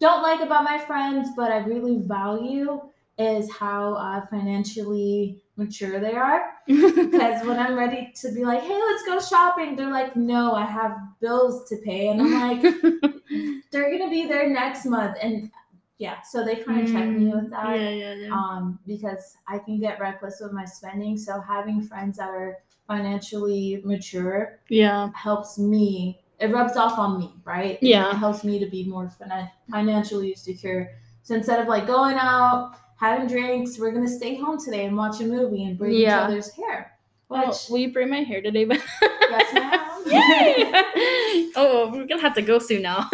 don't 0.00 0.22
like 0.22 0.40
about 0.40 0.64
my 0.64 0.78
friends, 0.78 1.30
but 1.36 1.50
I 1.52 1.58
really 1.58 1.98
value 1.98 2.80
is 3.18 3.50
how 3.52 3.94
uh, 3.94 4.26
financially 4.26 5.40
mature 5.56 6.00
they 6.00 6.14
are. 6.14 6.52
Because 6.66 7.46
when 7.46 7.58
I'm 7.58 7.76
ready 7.76 8.12
to 8.22 8.32
be 8.32 8.44
like, 8.44 8.62
hey, 8.62 8.78
let's 8.88 9.04
go 9.04 9.20
shopping, 9.20 9.76
they're 9.76 9.90
like, 9.90 10.16
no, 10.16 10.52
I 10.54 10.64
have 10.64 10.96
bills 11.20 11.68
to 11.68 11.76
pay. 11.84 12.08
And 12.08 12.20
I'm 12.20 12.32
like, 12.32 12.62
they're 13.70 13.90
going 13.90 14.02
to 14.02 14.10
be 14.10 14.26
there 14.26 14.48
next 14.48 14.84
month. 14.86 15.16
And 15.22 15.50
yeah, 15.98 16.20
so 16.22 16.44
they 16.44 16.56
kind 16.56 16.80
of 16.80 16.92
check 16.92 17.14
me 17.14 17.26
with 17.26 17.50
that 17.50 17.66
Mm, 17.66 17.76
yeah 17.76 17.90
yeah 17.90 18.14
yeah 18.14 18.30
um, 18.32 18.78
because 18.86 19.36
I 19.46 19.58
can 19.58 19.78
get 19.80 20.00
reckless 20.00 20.40
with 20.40 20.52
my 20.52 20.64
spending. 20.64 21.16
So 21.16 21.40
having 21.40 21.82
friends 21.82 22.16
that 22.16 22.30
are 22.30 22.58
financially 22.86 23.80
mature 23.84 24.58
yeah 24.68 25.10
helps 25.14 25.58
me. 25.58 26.20
It 26.40 26.50
rubs 26.52 26.76
off 26.76 26.98
on 26.98 27.18
me, 27.18 27.32
right? 27.44 27.78
Yeah. 27.80 28.10
It 28.10 28.16
helps 28.16 28.42
me 28.44 28.58
to 28.58 28.66
be 28.66 28.84
more 28.84 29.10
finan- 29.20 29.50
financially 29.70 30.34
secure. 30.34 30.90
So 31.22 31.36
instead 31.36 31.60
of 31.60 31.68
like 31.68 31.86
going 31.86 32.16
out, 32.16 32.74
having 32.96 33.28
drinks, 33.28 33.78
we're 33.78 33.92
gonna 33.92 34.08
stay 34.08 34.34
home 34.36 34.58
today 34.62 34.84
and 34.86 34.96
watch 34.96 35.20
a 35.20 35.24
movie 35.24 35.64
and 35.64 35.78
braid 35.78 35.94
each 35.94 36.08
other's 36.08 36.50
hair. 36.52 36.92
well, 37.28 37.48
Which 37.48 37.68
will 37.70 37.78
you 37.78 37.92
braid 37.92 38.10
my 38.10 38.22
hair 38.22 38.42
today 38.42 38.66
yes, 38.68 39.54
ma'am. 39.54 39.80
Yay! 40.06 41.50
oh, 41.56 41.90
we're 41.92 42.04
gonna 42.06 42.20
have 42.20 42.34
to 42.34 42.42
go 42.42 42.58
soon 42.58 42.82
now. 42.82 43.08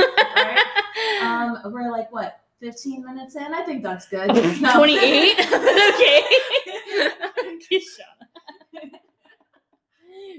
um, 1.23 1.59
we're 1.67 1.91
like 1.91 2.11
what, 2.11 2.41
fifteen 2.59 3.05
minutes 3.05 3.37
in? 3.37 3.55
I 3.55 3.63
think 3.63 3.83
that's 3.83 4.09
good. 4.09 4.29
No. 4.61 4.77
28? 4.77 5.39
okay. 5.39 6.23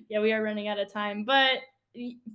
Yeah, 0.09 0.19
we 0.21 0.33
are 0.33 0.41
running 0.43 0.67
out 0.67 0.79
of 0.79 0.91
time, 0.91 1.23
but 1.23 1.59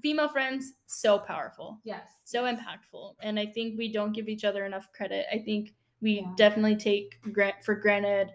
female 0.03 0.29
friends, 0.29 0.75
so 0.87 1.19
powerful, 1.19 1.81
yes. 1.85 2.09
so 2.25 2.45
impactful. 2.45 3.15
And 3.23 3.39
I 3.39 3.47
think 3.47 3.79
we 3.79 3.91
don't 3.93 4.13
give 4.13 4.29
each 4.29 4.45
other 4.45 4.67
enough 4.67 4.91
credit. 4.93 5.27
I 5.33 5.39
think 5.39 5.75
we 6.01 6.21
Yeah. 6.21 6.33
definitely 6.37 6.77
take 6.77 7.21
gra- 7.33 7.57
for 7.65 7.75
granted 7.75 8.33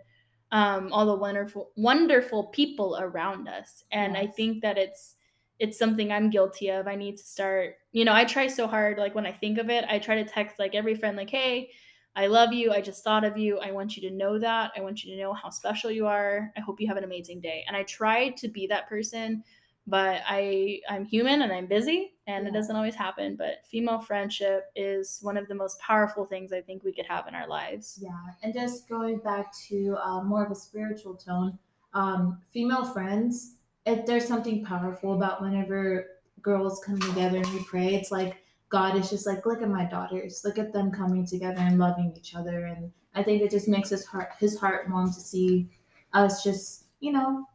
um, 0.52 0.92
all 0.92 1.06
the 1.06 1.16
wonderful, 1.16 1.72
wonderful 1.78 2.48
people 2.48 2.98
around 3.00 3.48
us. 3.48 3.84
And 3.92 4.18
I 4.18 4.28
think 4.28 4.62
that 4.64 4.78
it's, 4.78 5.16
it's 5.60 5.78
something 5.78 6.12
I'm 6.12 6.30
guilty 6.30 6.70
of. 6.70 6.88
I 6.88 6.96
need 6.96 7.18
to 7.18 7.24
start, 7.24 7.76
you 7.92 8.04
know, 8.04 8.14
I 8.14 8.26
try 8.26 8.48
so 8.48 8.68
hard. 8.68 8.98
Like 8.98 9.14
when 9.16 9.26
I 9.28 9.32
think 9.32 9.60
of 9.60 9.70
it, 9.70 9.86
I 9.88 10.00
try 10.00 10.16
to 10.16 10.30
text 10.30 10.58
like 10.60 10.76
every 10.76 10.96
friend, 10.96 11.16
like, 11.16 11.30
hey, 11.30 11.70
I 12.16 12.28
love 12.28 12.52
you. 12.52 12.72
I 12.72 12.82
just 12.82 13.04
thought 13.04 13.24
of 13.24 13.38
you. 13.38 13.60
I 13.60 13.72
want 13.72 13.96
you 13.96 14.08
to 14.10 14.16
know 14.16 14.38
that. 14.38 14.72
I 14.76 14.82
want 14.82 15.04
you 15.04 15.16
to 15.16 15.22
know 15.22 15.34
how 15.34 15.50
special 15.50 15.90
you 15.90 16.08
are. 16.08 16.52
I 16.58 16.60
hope 16.60 16.82
you 16.82 16.88
have 16.88 16.98
an 16.98 17.04
amazing 17.04 17.40
day. 17.40 17.64
And 17.68 17.76
I 17.76 17.84
try 17.84 18.30
to 18.30 18.48
be 18.50 18.68
that 18.68 18.90
person, 18.90 19.44
but 19.88 20.22
I 20.28 20.82
I'm 20.90 21.06
human 21.06 21.42
and 21.42 21.52
I'm 21.52 21.68
busy 21.68 22.14
and 22.28 22.48
it 22.48 22.54
doesn't 22.54 22.76
always 22.76 22.96
happen, 22.96 23.36
but 23.36 23.66
female 23.70 24.00
friendship 24.00 24.72
is 24.76 25.20
one 25.22 25.38
of 25.38 25.48
the 25.48 25.56
most 25.56 25.80
powerful 25.80 26.26
things 26.26 26.52
I 26.52 26.62
think 26.62 26.84
we 26.84 26.94
could 26.94 27.06
have 27.08 27.28
in 27.28 27.36
our 27.36 27.48
lives. 27.48 28.00
Yeah, 28.02 28.12
and 28.44 28.54
just 28.54 28.90
going 28.90 29.20
back 29.20 29.54
to 29.70 29.98
uh, 30.04 30.24
more 30.24 30.46
of 30.46 30.52
a 30.52 30.56
spiritual 30.56 31.16
tone, 31.16 31.58
um, 31.94 32.42
female 32.54 32.86
friends, 32.86 33.56
it, 33.86 34.06
there's 34.06 34.28
something 34.28 34.64
powerful 34.64 35.14
about 35.14 35.42
whenever 35.42 36.08
girls 36.42 36.82
come 36.86 37.00
together 37.00 37.38
and 37.38 37.54
we 37.54 37.64
pray. 37.64 37.96
It's 37.96 38.12
like 38.12 38.41
God 38.72 38.96
is 38.96 39.10
just 39.10 39.28
like, 39.28 39.46
look 39.46 39.62
at 39.62 39.70
my 39.70 39.86
daughters, 39.86 40.42
look 40.46 40.58
at 40.58 40.72
them 40.72 40.92
coming 40.92 41.26
together 41.26 41.60
and 41.60 41.78
loving 41.78 42.14
each 42.18 42.34
other, 42.36 42.66
and 42.66 42.92
I 43.14 43.22
think 43.22 43.42
it 43.42 43.52
just 43.52 43.68
makes 43.68 43.90
his 43.90 44.06
heart 44.06 44.30
his 44.40 44.58
heart 44.58 44.90
warm 44.90 45.08
to 45.08 45.20
see 45.20 45.70
us 46.14 46.44
just 46.44 46.86
you 47.02 47.12
know 47.12 47.46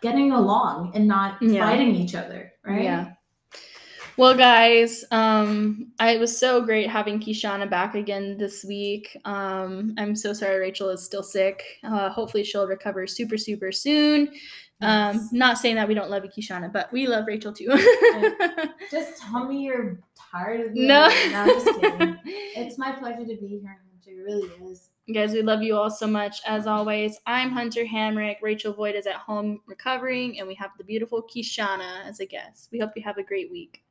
getting 0.00 0.32
along 0.32 0.92
and 0.94 1.06
not 1.06 1.40
Yeah. 1.42 1.66
fighting 1.68 1.94
each 1.94 2.14
other, 2.14 2.52
right? 2.64 2.82
Yeah. 2.82 3.12
Well, 4.16 4.36
guys, 4.36 5.04
um, 5.10 5.88
I, 5.98 6.12
it 6.12 6.20
was 6.20 6.36
so 6.38 6.60
great 6.62 6.88
having 6.88 7.18
Kishanna 7.18 7.68
back 7.68 7.96
again 7.96 8.36
this 8.38 8.64
week. 8.64 9.16
Um, 9.24 9.92
I'm 9.98 10.14
so 10.14 10.32
sorry 10.32 10.58
Rachel 10.60 10.88
is 10.90 11.04
still 11.04 11.24
sick. 11.24 11.64
Uh, 11.82 12.10
hopefully, 12.10 12.44
she'll 12.44 12.68
recover 12.68 13.08
super, 13.08 13.36
super 13.36 13.72
soon. 13.72 14.32
Um, 14.80 15.28
not 15.32 15.58
saying 15.58 15.76
that 15.76 15.88
we 15.88 15.94
don't 15.94 16.10
love 16.10 16.24
you, 16.24 16.30
Kishanna, 16.30 16.72
but 16.72 16.92
we 16.92 17.06
love 17.06 17.26
Rachel 17.26 17.52
too. 17.52 17.68
Just 18.90 19.22
tell 19.22 19.46
me 19.46 19.62
you're 19.62 20.00
tired 20.32 20.66
of 20.66 20.72
me. 20.72 20.86
no, 20.86 21.08
no, 21.08 21.40
I'm 21.40 21.48
just 21.48 21.80
kidding. 21.80 22.18
It's 22.26 22.76
my 22.78 22.92
pleasure 22.92 23.24
to 23.24 23.36
be 23.36 23.46
here, 23.46 23.78
Hunter. 23.80 24.20
It 24.20 24.22
really 24.22 24.48
is. 24.70 24.90
Guys, 25.12 25.32
we 25.32 25.42
love 25.42 25.62
you 25.62 25.76
all 25.76 25.90
so 25.90 26.06
much. 26.06 26.40
As 26.46 26.66
always, 26.66 27.18
I'm 27.26 27.50
Hunter 27.50 27.84
Hamrick. 27.84 28.36
Rachel 28.42 28.72
Voigt 28.72 28.94
is 28.96 29.06
at 29.06 29.16
home 29.16 29.60
recovering, 29.66 30.38
and 30.38 30.48
we 30.48 30.54
have 30.54 30.70
the 30.76 30.84
beautiful 30.84 31.22
Kishanna 31.22 32.04
as 32.06 32.20
a 32.20 32.26
guest. 32.26 32.68
We 32.72 32.78
hope 32.78 32.90
you 32.96 33.02
have 33.02 33.18
a 33.18 33.22
great 33.22 33.50
week. 33.50 33.83